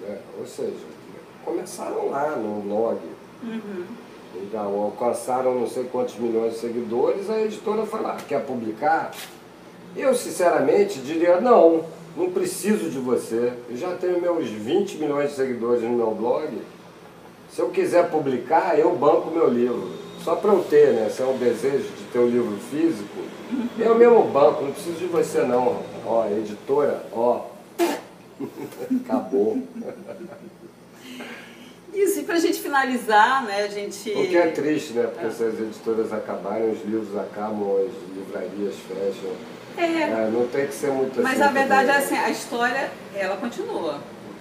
Né? 0.00 0.18
Ou 0.38 0.46
seja, 0.46 0.86
começaram 1.44 2.10
lá 2.10 2.36
no 2.36 2.60
blog. 2.60 2.98
Uhum. 3.42 3.84
Então, 4.34 4.80
alcançaram 4.80 5.54
não 5.58 5.66
sei 5.66 5.84
quantos 5.84 6.16
milhões 6.16 6.54
de 6.54 6.60
seguidores, 6.60 7.28
a 7.28 7.40
editora 7.40 7.84
foi 7.84 8.00
lá, 8.00 8.16
quer 8.16 8.44
publicar? 8.44 9.12
Eu, 9.94 10.14
sinceramente, 10.14 11.00
diria, 11.00 11.40
não, 11.40 11.84
não 12.16 12.30
preciso 12.30 12.88
de 12.88 12.98
você. 12.98 13.52
Eu 13.68 13.76
já 13.76 13.94
tenho 13.94 14.20
meus 14.20 14.48
20 14.48 14.96
milhões 14.96 15.30
de 15.30 15.36
seguidores 15.36 15.82
no 15.82 15.90
meu 15.90 16.12
blog. 16.12 16.48
Se 17.50 17.60
eu 17.60 17.68
quiser 17.68 18.10
publicar, 18.10 18.78
eu 18.78 18.96
banco 18.96 19.30
meu 19.30 19.48
livro. 19.48 19.90
Só 20.24 20.36
para 20.36 20.52
eu 20.52 20.64
ter, 20.64 20.94
né? 20.94 21.10
Se 21.10 21.20
é 21.20 21.26
um 21.26 21.36
desejo 21.36 21.88
de 21.88 22.04
ter 22.12 22.18
um 22.20 22.28
livro 22.28 22.56
físico, 22.70 23.18
eu 23.78 23.94
mesmo 23.94 24.22
banco, 24.24 24.64
não 24.64 24.72
preciso 24.72 24.96
de 24.96 25.06
você 25.06 25.42
não. 25.42 25.82
Ó, 26.06 26.26
editora, 26.28 27.04
ó. 27.12 27.46
Acabou. 29.04 29.58
Para 32.32 32.38
a 32.38 32.40
gente 32.40 32.62
finalizar, 32.62 33.44
né, 33.44 33.62
a 33.62 33.68
gente... 33.68 34.08
O 34.08 34.26
que 34.26 34.38
é 34.38 34.46
triste, 34.46 34.94
né? 34.94 35.02
Porque 35.02 35.26
é. 35.26 35.30
se 35.30 35.44
as 35.44 35.60
editoras 35.60 36.14
acabarem, 36.14 36.70
os 36.70 36.82
livros 36.82 37.14
acabam, 37.14 37.76
as 37.76 37.92
livrarias 38.16 38.74
fecham. 38.88 39.32
É. 39.76 40.04
é. 40.04 40.30
não 40.32 40.48
tem 40.48 40.66
que 40.66 40.72
ser 40.72 40.92
muito 40.92 41.22
Mas 41.22 41.38
assim, 41.38 41.42
a 41.42 41.48
verdade 41.48 41.90
é 41.90 41.96
assim, 41.98 42.16
a 42.16 42.30
história, 42.30 42.90
ela 43.14 43.36
continua. 43.36 43.98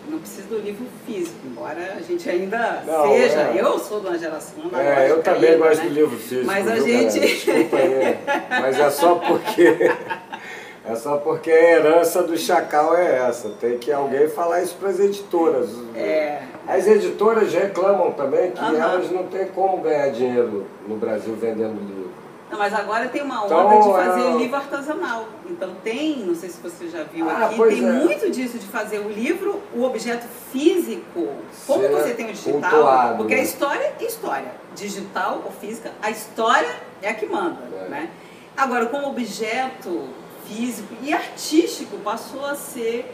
Não 0.07 0.19
precisa 0.19 0.47
do 0.47 0.59
livro 0.59 0.85
físico, 1.05 1.35
embora 1.45 1.97
a 1.97 2.01
gente 2.01 2.29
ainda 2.29 2.81
não, 2.87 3.09
seja. 3.09 3.41
É. 3.41 3.57
Eu 3.59 3.77
sou 3.77 3.99
de 3.99 4.07
uma 4.07 4.17
geração. 4.17 4.71
É, 4.73 5.11
eu 5.11 5.21
também 5.21 5.57
gosto 5.57 5.83
né? 5.83 5.89
do 5.89 5.93
livro 5.93 6.17
físico. 6.17 6.45
Mas 6.45 6.65
a 6.69 6.75
viu, 6.75 6.85
gente. 6.85 7.19
Desculpa 7.19 7.75
aí. 7.75 8.17
Mas 8.49 8.79
é 8.79 8.89
só 8.89 9.15
porque. 9.15 9.91
É 10.83 10.95
só 10.95 11.17
porque 11.17 11.51
a 11.51 11.71
herança 11.73 12.23
do 12.23 12.35
Chacal 12.37 12.95
é 12.95 13.27
essa. 13.27 13.49
Tem 13.49 13.77
que 13.77 13.91
alguém 13.91 14.27
falar 14.27 14.61
isso 14.61 14.75
para 14.75 14.89
as 14.89 14.99
editoras. 14.99 15.69
É. 15.95 16.41
As 16.67 16.87
editoras 16.87 17.53
reclamam 17.53 18.11
também 18.11 18.51
que 18.51 18.63
uhum. 18.63 18.75
elas 18.75 19.11
não 19.11 19.27
têm 19.27 19.47
como 19.47 19.77
ganhar 19.81 20.09
dinheiro 20.09 20.65
no 20.87 20.95
Brasil 20.97 21.35
vendendo 21.35 21.79
livro. 21.79 22.11
Não, 22.49 22.57
mas 22.57 22.73
agora 22.73 23.07
tem 23.07 23.21
uma 23.21 23.45
onda 23.45 23.75
então, 23.75 23.81
de 23.81 24.05
fazer 24.05 24.27
é... 24.27 24.37
livro 24.37 24.55
artesanal. 24.57 25.25
Então 25.49 25.73
tem, 25.81 26.17
não 26.19 26.35
sei 26.35 26.49
se 26.49 26.59
você 26.61 26.89
já 26.89 27.03
viu 27.03 27.29
ah, 27.29 27.45
aqui, 27.45 27.57
tem 27.57 27.87
é. 27.87 27.91
muito 27.91 28.29
disso 28.29 28.57
de 28.57 28.67
fazer 28.67 28.99
o 28.99 29.07
livro, 29.07 29.61
o 29.73 29.83
objeto 29.83 30.25
físico, 30.51 31.29
como 31.65 31.81
Ser 31.83 31.91
você 31.91 32.13
tem 32.13 32.25
o 32.25 32.33
digital, 32.33 32.69
cultuado, 32.69 33.17
porque 33.17 33.33
a 33.35 33.37
né? 33.37 33.43
história 33.43 33.93
é 33.97 34.03
história. 34.03 34.51
Digital 34.75 35.41
ou 35.45 35.51
física, 35.51 35.91
a 36.01 36.09
história 36.09 36.75
é 37.01 37.09
a 37.09 37.13
que 37.13 37.25
manda. 37.25 37.61
É. 37.85 37.89
Né? 37.89 38.09
Agora, 38.57 38.87
como 38.87 39.07
objeto 39.07 40.09
físico 40.51 40.93
e 41.01 41.13
artístico, 41.13 41.97
passou 41.99 42.45
a 42.45 42.55
ser 42.55 43.05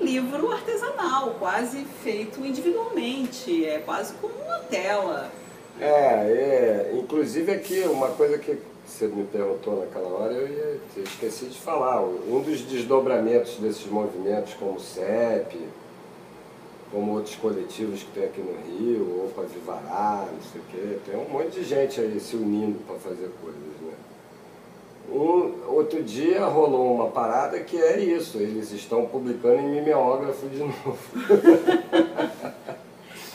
um 0.00 0.04
livro 0.04 0.50
artesanal, 0.50 1.34
quase 1.38 1.84
feito 2.02 2.44
individualmente, 2.44 3.64
é 3.64 3.78
quase 3.78 4.14
como 4.14 4.34
uma 4.34 4.58
tela. 4.60 5.30
É, 5.80 5.84
é, 5.84 6.92
inclusive 6.94 7.52
aqui 7.52 7.80
uma 7.82 8.08
coisa 8.08 8.38
que 8.38 8.58
você 8.86 9.06
me 9.06 9.24
perguntou 9.24 9.80
naquela 9.80 10.08
hora, 10.08 10.32
eu, 10.32 10.48
ia, 10.48 10.80
esqueci 11.02 11.46
de 11.46 11.58
falar. 11.58 12.02
Um 12.02 12.40
dos 12.40 12.60
desdobramentos 12.62 13.56
desses 13.56 13.86
movimentos, 13.86 14.54
como 14.54 14.74
o 14.74 14.80
CEP, 14.80 15.58
como 16.92 17.14
outros 17.14 17.34
coletivos 17.36 18.02
que 18.02 18.12
tem 18.12 18.24
aqui 18.24 18.40
no 18.40 18.54
Rio, 18.78 19.22
ou 19.22 19.28
para 19.34 19.44
Vivará, 19.44 20.28
não 20.30 20.42
sei 20.52 20.60
o 20.60 20.64
quê. 20.70 20.98
Tem 21.06 21.16
um 21.18 21.28
monte 21.28 21.58
de 21.58 21.64
gente 21.64 22.00
aí 22.00 22.20
se 22.20 22.36
unindo 22.36 22.78
para 22.86 22.96
fazer 22.96 23.30
coisas, 23.42 23.60
né? 23.82 23.93
Um, 25.14 25.52
outro 25.68 26.02
dia 26.02 26.44
rolou 26.44 26.92
uma 26.92 27.06
parada 27.06 27.60
que 27.60 27.80
é 27.80 28.00
isso, 28.00 28.38
eles 28.38 28.72
estão 28.72 29.06
publicando 29.06 29.60
em 29.60 29.70
mimeógrafo 29.70 30.48
de 30.48 30.58
novo. 30.58 30.98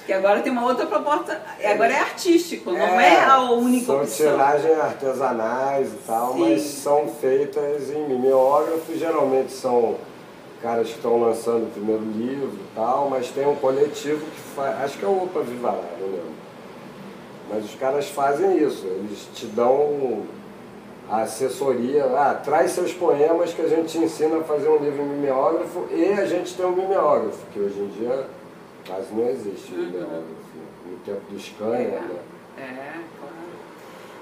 que 0.06 0.12
agora 0.12 0.42
tem 0.42 0.52
uma 0.52 0.66
outra 0.66 0.86
proposta, 0.86 1.42
agora 1.64 1.94
é 1.94 2.00
artístico, 2.02 2.72
não 2.72 3.00
é, 3.00 3.14
é 3.14 3.24
a 3.24 3.40
única 3.52 3.86
são 3.86 4.02
opção. 4.02 4.26
São 4.26 4.32
tiragens 4.34 4.78
artesanais 4.78 5.94
e 5.94 5.98
tal, 6.06 6.34
Sim. 6.34 6.50
mas 6.50 6.62
são 6.64 7.08
feitas 7.08 7.90
em 7.90 8.10
mimeógrafo, 8.10 8.98
geralmente 8.98 9.54
são 9.54 9.96
caras 10.62 10.90
que 10.90 10.96
estão 10.96 11.18
lançando 11.22 11.64
o 11.64 11.72
primeiro 11.72 12.04
livro 12.04 12.52
e 12.56 12.76
tal, 12.76 13.10
mas 13.10 13.30
tem 13.30 13.48
um 13.48 13.56
coletivo 13.56 14.26
que 14.26 14.40
faz, 14.54 14.82
acho 14.84 14.98
que 14.98 15.06
é 15.06 15.08
o 15.08 15.24
Opa 15.24 15.40
Vivará, 15.40 15.82
não 15.98 16.08
lembro. 16.08 16.40
Mas 17.50 17.64
os 17.64 17.76
caras 17.76 18.10
fazem 18.10 18.58
isso, 18.58 18.86
eles 18.86 19.30
te 19.34 19.46
dão 19.46 20.24
a 21.10 21.22
assessoria, 21.22 22.06
ah, 22.06 22.36
traz 22.36 22.72
seus 22.72 22.94
poemas 22.94 23.54
que 23.54 23.62
a 23.62 23.68
gente 23.68 23.90
te 23.90 23.98
ensina 23.98 24.38
a 24.38 24.44
fazer 24.44 24.70
um 24.70 24.78
livro 24.78 25.04
mimeógrafo 25.04 25.88
e 25.92 26.06
a 26.14 26.26
gente 26.26 26.56
tem 26.56 26.66
um 26.66 26.76
mimeógrafo, 26.76 27.40
que 27.52 27.60
hoje 27.60 27.80
em 27.80 27.88
dia 27.88 28.28
Quase 28.90 29.14
não 29.14 29.30
existe 29.30 29.72
uhum. 29.72 30.24
no 30.88 30.98
tempo 31.06 31.22
do 31.30 31.40
Scanner. 31.40 31.80
É, 31.80 32.02
né? 32.02 32.20
é 32.58 32.94
claro. 33.20 33.36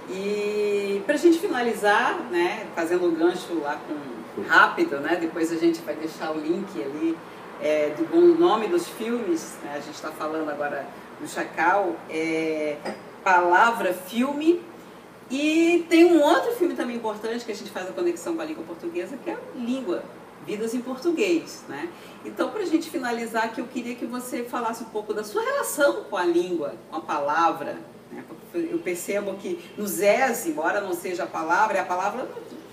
E 0.10 1.02
para 1.06 1.16
a 1.16 1.18
gente 1.18 1.40
finalizar, 1.40 2.20
né, 2.30 2.68
fazendo 2.76 3.08
um 3.08 3.16
gancho 3.16 3.62
lá 3.62 3.80
com 3.88 4.42
rápido, 4.44 5.00
né, 5.00 5.16
depois 5.16 5.54
a 5.54 5.56
gente 5.56 5.82
vai 5.82 5.96
deixar 5.96 6.32
o 6.32 6.40
link 6.40 6.68
ali 6.84 7.18
é, 7.62 7.94
do 7.98 8.06
bom 8.10 8.38
nome 8.38 8.68
dos 8.68 8.90
filmes, 8.90 9.58
né, 9.64 9.72
a 9.76 9.80
gente 9.80 9.96
está 9.96 10.12
falando 10.12 10.50
agora 10.50 10.86
do 11.20 11.28
Chacal, 11.28 11.96
é, 12.10 12.76
Palavra 13.24 13.94
Filme, 13.94 14.62
e 15.30 15.86
tem 15.90 16.06
um 16.06 16.22
outro 16.22 16.54
filme 16.54 16.74
também 16.74 16.96
importante 16.96 17.44
que 17.44 17.52
a 17.52 17.56
gente 17.56 17.70
faz 17.70 17.90
a 17.90 17.92
conexão 17.92 18.36
com 18.36 18.42
a 18.42 18.46
língua 18.46 18.64
portuguesa, 18.64 19.18
que 19.18 19.30
é 19.30 19.38
Língua, 19.56 20.04
Vidas 20.46 20.74
em 20.74 20.80
Português. 20.80 21.64
Né? 21.68 21.90
Então, 22.24 22.50
para 22.50 22.62
a 22.62 22.66
gente 22.66 22.90
finalizar, 22.90 23.54
que 23.54 23.60
eu 23.60 23.68
queria 23.68 23.96
que 23.96 24.06
você 24.06 24.44
falasse 24.44 24.84
um 24.84 24.88
pouco 24.88 25.14
da 25.14 25.24
sua 25.24 25.42
relação 25.42 26.04
com 26.10 26.16
a 26.16 26.24
língua, 26.24 26.76
com 26.90 26.96
a 26.96 27.02
palavra. 27.02 27.78
Né? 28.10 28.24
Eu 28.54 28.80
percebo 28.80 29.34
que 29.34 29.60
no 29.78 29.86
ZES, 29.86 30.48
embora 30.48 30.80
não 30.80 30.94
seja 30.94 31.24
a 31.24 31.28
palavra, 31.28 31.78
é 31.78 31.82
a 31.82 31.86
palavra 31.86 32.26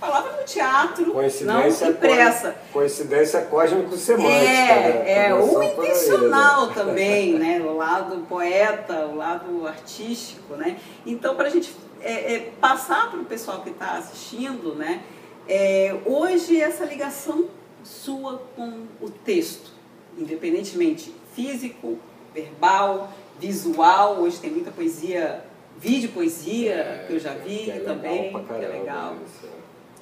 palavra 0.04 0.32
no 0.32 0.44
teatro, 0.44 1.14
não 1.44 1.90
impressa. 1.90 2.54
Coincidência 2.72 3.42
cósmico-semântica. 3.42 4.34
É, 4.34 4.92
né? 4.92 5.28
é 5.28 5.34
o 5.34 5.62
intencional 5.62 6.62
aí, 6.62 6.68
né? 6.68 6.74
também, 6.74 7.38
né? 7.38 7.60
o 7.60 7.76
lado 7.76 8.16
poeta, 8.28 9.06
o 9.06 9.16
lado 9.16 9.66
artístico. 9.66 10.56
Né? 10.56 10.76
Então, 11.06 11.34
para 11.34 11.46
a 11.46 11.50
gente 11.50 11.74
é, 12.04 12.34
é, 12.34 12.52
passar 12.60 13.10
para 13.10 13.18
o 13.18 13.24
pessoal 13.24 13.62
que 13.62 13.70
está 13.70 13.96
assistindo, 13.96 14.74
né? 14.74 15.02
É, 15.48 15.96
hoje 16.04 16.60
essa 16.60 16.84
ligação 16.84 17.48
sua 17.82 18.42
com 18.54 18.86
o 19.00 19.10
texto, 19.10 19.72
independentemente 20.16 21.14
físico, 21.34 21.98
verbal, 22.34 23.10
visual. 23.40 24.20
Hoje 24.20 24.38
tem 24.38 24.50
muita 24.50 24.70
poesia, 24.70 25.44
vídeo 25.78 26.10
poesia 26.10 26.74
é, 26.74 27.04
que 27.06 27.14
eu 27.14 27.18
já 27.18 27.32
vi 27.34 27.70
é 27.70 27.80
também, 27.80 28.32
caramba, 28.32 28.54
que 28.54 28.64
é 28.64 28.68
legal. 28.68 29.16
Isso. 29.24 29.48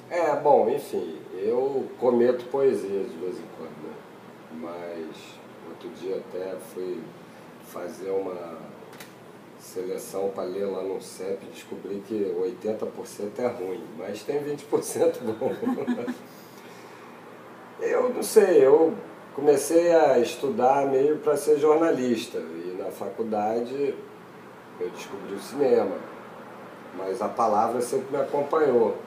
É, 0.09 0.35
bom, 0.35 0.69
enfim, 0.69 1.17
eu 1.33 1.89
cometo 1.99 2.45
poesias 2.45 3.09
de 3.11 3.17
vez 3.17 3.37
em 3.37 3.45
quando, 3.57 3.71
né? 3.81 3.93
mas 4.61 5.39
outro 5.69 5.89
dia 6.01 6.17
até 6.17 6.57
fui 6.73 7.01
fazer 7.65 8.11
uma 8.11 8.72
seleção 9.63 10.29
para 10.35 10.43
ler 10.43 10.65
lá 10.65 10.83
no 10.83 11.01
CEP 11.01 11.45
descobri 11.45 12.03
que 12.05 12.13
80% 12.13 13.39
é 13.39 13.47
ruim, 13.47 13.83
mas 13.97 14.21
tem 14.23 14.43
20% 14.43 15.19
bom. 15.39 15.53
Eu 17.79 18.09
não 18.09 18.21
sei, 18.21 18.65
eu 18.65 18.93
comecei 19.33 19.93
a 19.93 20.19
estudar 20.19 20.85
meio 20.87 21.17
para 21.19 21.37
ser 21.37 21.57
jornalista 21.57 22.37
e 22.37 22.75
na 22.77 22.91
faculdade 22.91 23.95
eu 24.79 24.89
descobri 24.89 25.33
o 25.33 25.39
cinema, 25.39 25.95
mas 26.97 27.21
a 27.21 27.29
palavra 27.29 27.81
sempre 27.81 28.17
me 28.17 28.21
acompanhou. 28.21 28.97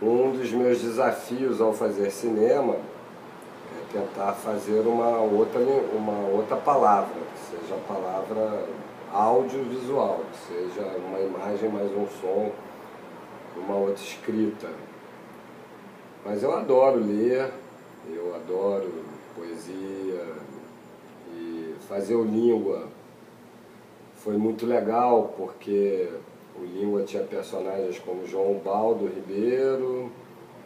Um 0.00 0.30
dos 0.30 0.50
meus 0.52 0.80
desafios 0.80 1.60
ao 1.60 1.74
fazer 1.74 2.10
cinema 2.10 2.74
é 2.74 3.92
tentar 3.92 4.32
fazer 4.32 4.80
uma 4.86 5.18
outra, 5.18 5.60
uma 5.60 6.28
outra 6.28 6.56
palavra, 6.56 7.14
que 7.34 7.56
seja 7.56 7.74
a 7.74 7.92
palavra 7.92 8.66
audiovisual, 9.12 10.20
seja 10.46 10.82
uma 10.96 11.18
imagem 11.18 11.68
mais 11.68 11.90
um 11.92 12.06
som, 12.20 12.52
uma 13.56 13.74
outra 13.74 14.02
escrita. 14.02 14.70
Mas 16.24 16.42
eu 16.42 16.52
adoro 16.52 17.00
ler, 17.00 17.50
eu 18.08 18.34
adoro 18.34 18.92
poesia 19.34 20.26
e 21.34 21.74
fazer 21.88 22.14
o 22.14 22.24
Língua 22.24 22.88
foi 24.16 24.36
muito 24.36 24.66
legal 24.66 25.34
porque 25.36 26.08
o 26.54 26.62
Língua 26.62 27.02
tinha 27.04 27.22
personagens 27.24 27.98
como 27.98 28.26
João 28.26 28.60
Baldo 28.62 29.06
Ribeiro, 29.06 30.12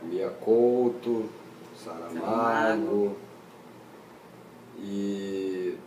Mia 0.02 0.28
Couto, 0.28 1.26
Saramago. 1.76 3.12
E 4.76 5.78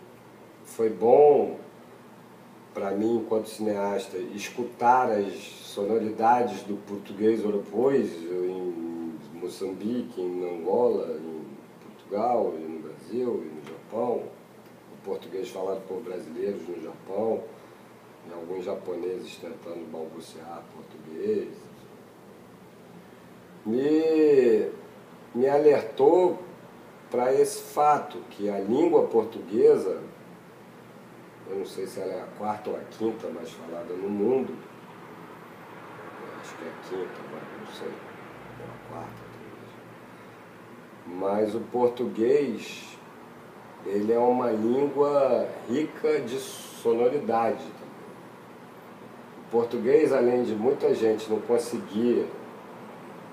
foi 0.66 0.90
bom 0.90 1.58
para 2.78 2.92
mim, 2.92 3.18
enquanto 3.18 3.50
cineasta, 3.50 4.20
escutar 4.36 5.10
as 5.10 5.34
sonoridades 5.34 6.62
do 6.62 6.76
português 6.86 7.44
europeu 7.44 7.92
em 7.96 9.16
Moçambique, 9.34 10.22
em 10.22 10.60
Angola, 10.60 11.18
em 11.18 11.44
Portugal, 11.84 12.54
no 12.54 12.80
Brasil, 12.82 13.44
e 13.44 13.56
no 13.56 13.66
Japão, 13.68 14.22
o 14.94 15.04
português 15.04 15.50
falado 15.50 15.82
por 15.88 16.04
brasileiros 16.04 16.62
no 16.68 16.80
Japão, 16.84 17.42
e 18.30 18.34
alguns 18.34 18.64
japoneses 18.64 19.38
tentando 19.38 19.92
balbuciar 19.92 20.64
português. 20.76 21.50
Me, 23.66 24.70
me 25.34 25.50
alertou 25.50 26.38
para 27.10 27.34
esse 27.34 27.60
fato, 27.60 28.20
que 28.30 28.48
a 28.52 28.60
língua 28.60 29.08
portuguesa, 29.08 30.00
eu 31.50 31.58
não 31.58 31.66
sei 31.66 31.88
se 31.88 32.00
ela 32.00 32.14
é 32.14 32.22
a 32.22 32.38
quarta 32.38 32.70
ou 32.70 32.76
a 32.76 32.80
quinta 32.92 33.28
mais 33.30 33.52
falada 33.52 33.94
no 33.94 34.10
mundo, 34.10 34.54
acho 36.42 36.56
que 36.56 36.64
é 36.64 36.68
a 36.68 36.90
quinta, 36.90 37.22
mas 37.32 37.60
não 37.60 37.74
sei, 37.74 37.88
ou 37.88 38.66
a 38.66 38.94
quarta, 38.94 39.28
mas 41.08 41.56
o 41.56 41.60
português 41.60 42.98
ele 43.86 44.12
é 44.12 44.20
uma 44.20 44.52
língua 44.52 45.48
rica 45.70 46.20
de 46.20 46.38
sonoridade. 46.38 47.64
O 49.48 49.52
português, 49.52 50.12
além 50.12 50.44
de 50.44 50.54
muita 50.54 50.94
gente 50.94 51.30
não 51.30 51.40
conseguir 51.40 52.28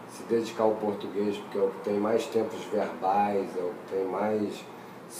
se 0.09 0.23
dedicar 0.25 0.63
ao 0.63 0.77
português, 0.77 1.37
porque 1.39 1.59
é 1.59 1.61
o 1.61 1.71
que 1.71 1.81
tem 1.81 1.95
mais 1.95 2.27
tempos 2.27 2.63
verbais, 2.67 3.49
é 3.57 3.61
o 3.61 3.71
que 3.71 3.97
tem 3.97 4.05
mais 4.05 4.65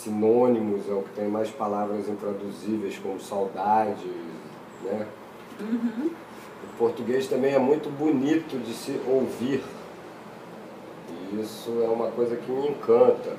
sinônimos, 0.03 0.89
é 0.89 0.93
o 0.93 1.01
que 1.01 1.15
tem 1.15 1.27
mais 1.27 1.49
palavras 1.49 2.07
intraduzíveis, 2.07 2.97
como 2.97 3.19
saudade, 3.19 4.07
né? 4.83 5.07
Uhum. 5.59 6.11
O 6.63 6.77
português 6.77 7.27
também 7.27 7.53
é 7.53 7.59
muito 7.59 7.89
bonito 7.89 8.57
de 8.63 8.73
se 8.73 8.99
ouvir 9.07 9.63
isso 11.41 11.81
é 11.83 11.87
uma 11.87 12.11
coisa 12.11 12.35
que 12.35 12.51
me 12.51 12.69
encanta. 12.69 13.35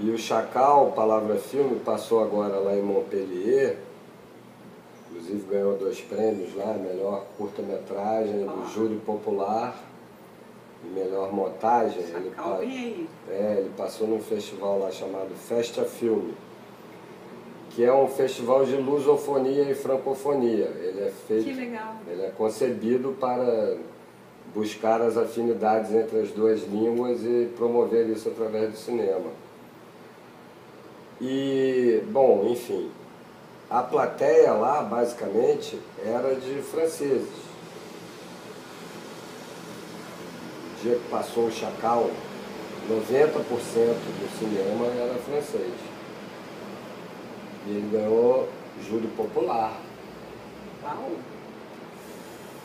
E 0.00 0.10
o 0.10 0.18
Chacal, 0.18 0.92
Palavra 0.92 1.36
Filme, 1.36 1.80
passou 1.80 2.22
agora 2.22 2.56
lá 2.58 2.74
em 2.74 2.82
Montpellier, 2.82 3.78
inclusive 5.08 5.46
ganhou 5.48 5.76
dois 5.76 6.00
prêmios 6.00 6.54
lá, 6.54 6.74
melhor 6.74 7.24
curta-metragem 7.38 8.44
do 8.44 8.68
Júri 8.72 8.96
Popular 8.96 9.76
e 9.76 9.93
melhor 10.92 11.32
montagem. 11.32 12.02
Ele, 12.02 13.08
é, 13.30 13.56
ele 13.58 13.70
passou 13.76 14.06
num 14.06 14.20
festival 14.20 14.78
lá 14.78 14.90
chamado 14.90 15.34
Festa 15.34 15.84
Filme, 15.84 16.34
que 17.70 17.84
é 17.84 17.92
um 17.92 18.08
festival 18.08 18.64
de 18.64 18.76
lusofonia 18.76 19.70
e 19.70 19.74
francofonia. 19.74 20.66
Ele 20.66 21.00
é 21.00 21.12
feito, 21.26 21.44
que 21.44 21.52
legal. 21.52 21.96
ele 22.08 22.22
é 22.22 22.30
concebido 22.30 23.16
para 23.18 23.76
buscar 24.54 25.00
as 25.00 25.16
afinidades 25.16 25.92
entre 25.92 26.20
as 26.20 26.30
duas 26.30 26.62
línguas 26.62 27.20
e 27.22 27.50
promover 27.56 28.08
isso 28.08 28.28
através 28.28 28.70
do 28.70 28.76
cinema. 28.76 29.30
E, 31.20 32.02
bom, 32.08 32.46
enfim, 32.48 32.90
a 33.70 33.82
plateia 33.82 34.52
lá, 34.52 34.82
basicamente, 34.82 35.78
era 36.04 36.34
de 36.34 36.60
franceses. 36.62 37.44
O 40.73 40.73
dia 40.84 40.96
que 40.96 41.08
passou 41.08 41.46
o 41.46 41.50
Chacal, 41.50 42.10
90% 42.90 43.30
do 43.40 44.38
cinema 44.38 44.86
era 44.86 45.14
francês. 45.14 45.72
E 47.66 47.70
ele 47.70 47.88
ganhou 47.90 48.46
júri 48.86 49.08
popular. 49.16 49.72
Uau! 50.82 51.12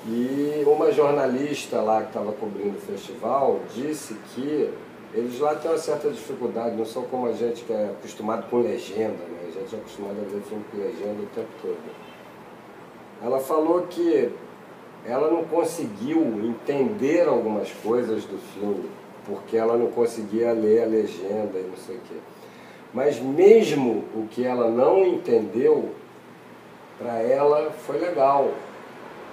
E 0.05 0.63
uma 0.67 0.91
jornalista 0.91 1.81
lá 1.81 2.01
que 2.01 2.09
estava 2.09 2.33
cobrindo 2.33 2.77
o 2.77 2.81
festival 2.81 3.61
disse 3.73 4.13
que 4.33 4.69
eles 5.13 5.39
lá 5.39 5.55
têm 5.55 5.71
uma 5.71 5.77
certa 5.77 6.09
dificuldade, 6.09 6.75
não 6.75 6.85
são 6.85 7.03
como 7.03 7.27
a 7.27 7.33
gente 7.33 7.63
que 7.63 7.71
é 7.71 7.85
acostumado 7.85 8.49
com 8.49 8.59
legenda, 8.59 9.23
né? 9.23 9.47
A 9.47 9.59
gente 9.59 9.75
é 9.75 9.77
acostumado 9.77 10.17
a 10.19 10.33
ver 10.33 10.41
filme 10.41 10.65
com 10.69 10.77
legenda 10.77 11.23
o 11.23 11.27
tempo 11.33 11.49
todo. 11.61 11.77
Ela 13.23 13.39
falou 13.39 13.83
que 13.83 14.29
ela 15.05 15.29
não 15.29 15.43
conseguiu 15.45 16.21
entender 16.43 17.27
algumas 17.27 17.71
coisas 17.83 18.25
do 18.25 18.37
filme, 18.53 18.89
porque 19.25 19.57
ela 19.57 19.77
não 19.77 19.87
conseguia 19.87 20.51
ler 20.51 20.83
a 20.83 20.87
legenda 20.87 21.57
e 21.57 21.67
não 21.69 21.77
sei 21.77 21.95
o 21.95 22.01
quê. 22.01 22.15
Mas 22.93 23.19
mesmo 23.19 24.03
o 24.15 24.27
que 24.29 24.45
ela 24.45 24.69
não 24.69 25.05
entendeu, 25.05 25.89
para 26.97 27.19
ela 27.19 27.71
foi 27.71 27.97
legal, 27.97 28.51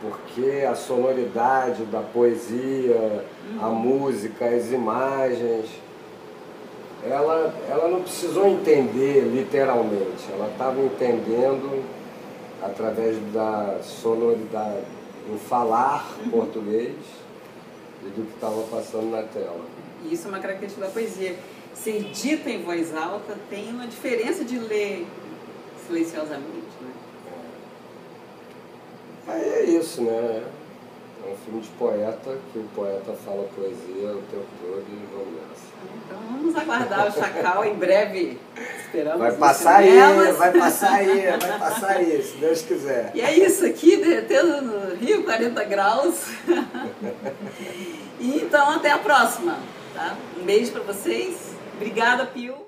porque 0.01 0.65
a 0.65 0.75
sonoridade 0.75 1.85
da 1.85 2.01
poesia, 2.01 3.25
a 3.61 3.69
música, 3.69 4.45
as 4.45 4.71
imagens, 4.71 5.67
ela, 7.05 7.55
ela 7.69 7.89
não 7.89 8.03
precisou 8.03 8.47
entender 8.47 9.21
literalmente, 9.23 10.31
ela 10.33 10.49
estava 10.49 10.81
entendendo 10.81 11.83
através 12.63 13.17
da 13.33 13.79
sonoridade, 13.83 14.96
do 15.27 15.39
falar 15.39 16.07
português 16.31 16.95
e 18.03 18.09
do 18.09 18.27
que 18.27 18.35
estava 18.35 18.63
passando 18.63 19.11
na 19.11 19.23
tela. 19.23 19.65
Isso 20.11 20.27
é 20.27 20.31
uma 20.31 20.41
característica 20.41 20.87
da 20.87 20.93
poesia. 20.93 21.37
Ser 21.75 22.05
dita 22.05 22.49
em 22.49 22.63
voz 22.63 22.95
alta 22.95 23.37
tem 23.51 23.71
uma 23.71 23.87
diferença 23.87 24.45
de 24.45 24.59
ler 24.59 25.07
silenciosamente, 25.87 26.73
né? 26.81 26.93
Aí 29.29 29.43
é 29.43 29.65
isso, 29.65 30.03
né? 30.03 30.45
É 31.25 31.33
um 31.33 31.37
filme 31.45 31.61
de 31.61 31.69
poeta, 31.71 32.39
que 32.53 32.59
o 32.59 32.69
poeta 32.75 33.13
fala 33.25 33.49
poesia 33.55 34.11
o 34.11 34.23
tempo 34.31 34.47
todo 34.63 34.85
e 34.89 35.07
vamos 35.13 35.35
nessa. 35.49 35.66
Então 35.85 36.19
vamos 36.31 36.57
aguardar 36.57 37.09
o 37.09 37.13
Chacal 37.13 37.65
em 37.65 37.75
breve. 37.75 38.39
Esperamos. 38.81 39.19
Vai 39.19 39.37
passar 39.37 39.77
aí, 39.77 40.33
vai 40.33 40.53
passar 40.53 40.93
aí, 40.95 41.27
vai 41.27 41.59
passar 41.59 41.91
aí, 41.91 42.23
se 42.23 42.37
Deus 42.37 42.63
quiser. 42.63 43.11
E 43.15 43.21
é 43.21 43.37
isso 43.37 43.65
aqui, 43.67 43.97
derretendo 43.97 44.63
no 44.63 44.95
Rio, 44.97 45.25
40 45.25 45.65
graus. 45.65 46.27
e 48.21 48.37
então 48.37 48.71
até 48.71 48.91
a 48.91 48.99
próxima. 48.99 49.59
Tá? 49.95 50.15
Um 50.39 50.45
beijo 50.45 50.73
para 50.73 50.83
vocês. 50.83 51.37
Obrigada, 51.77 52.27
Pio. 52.27 52.66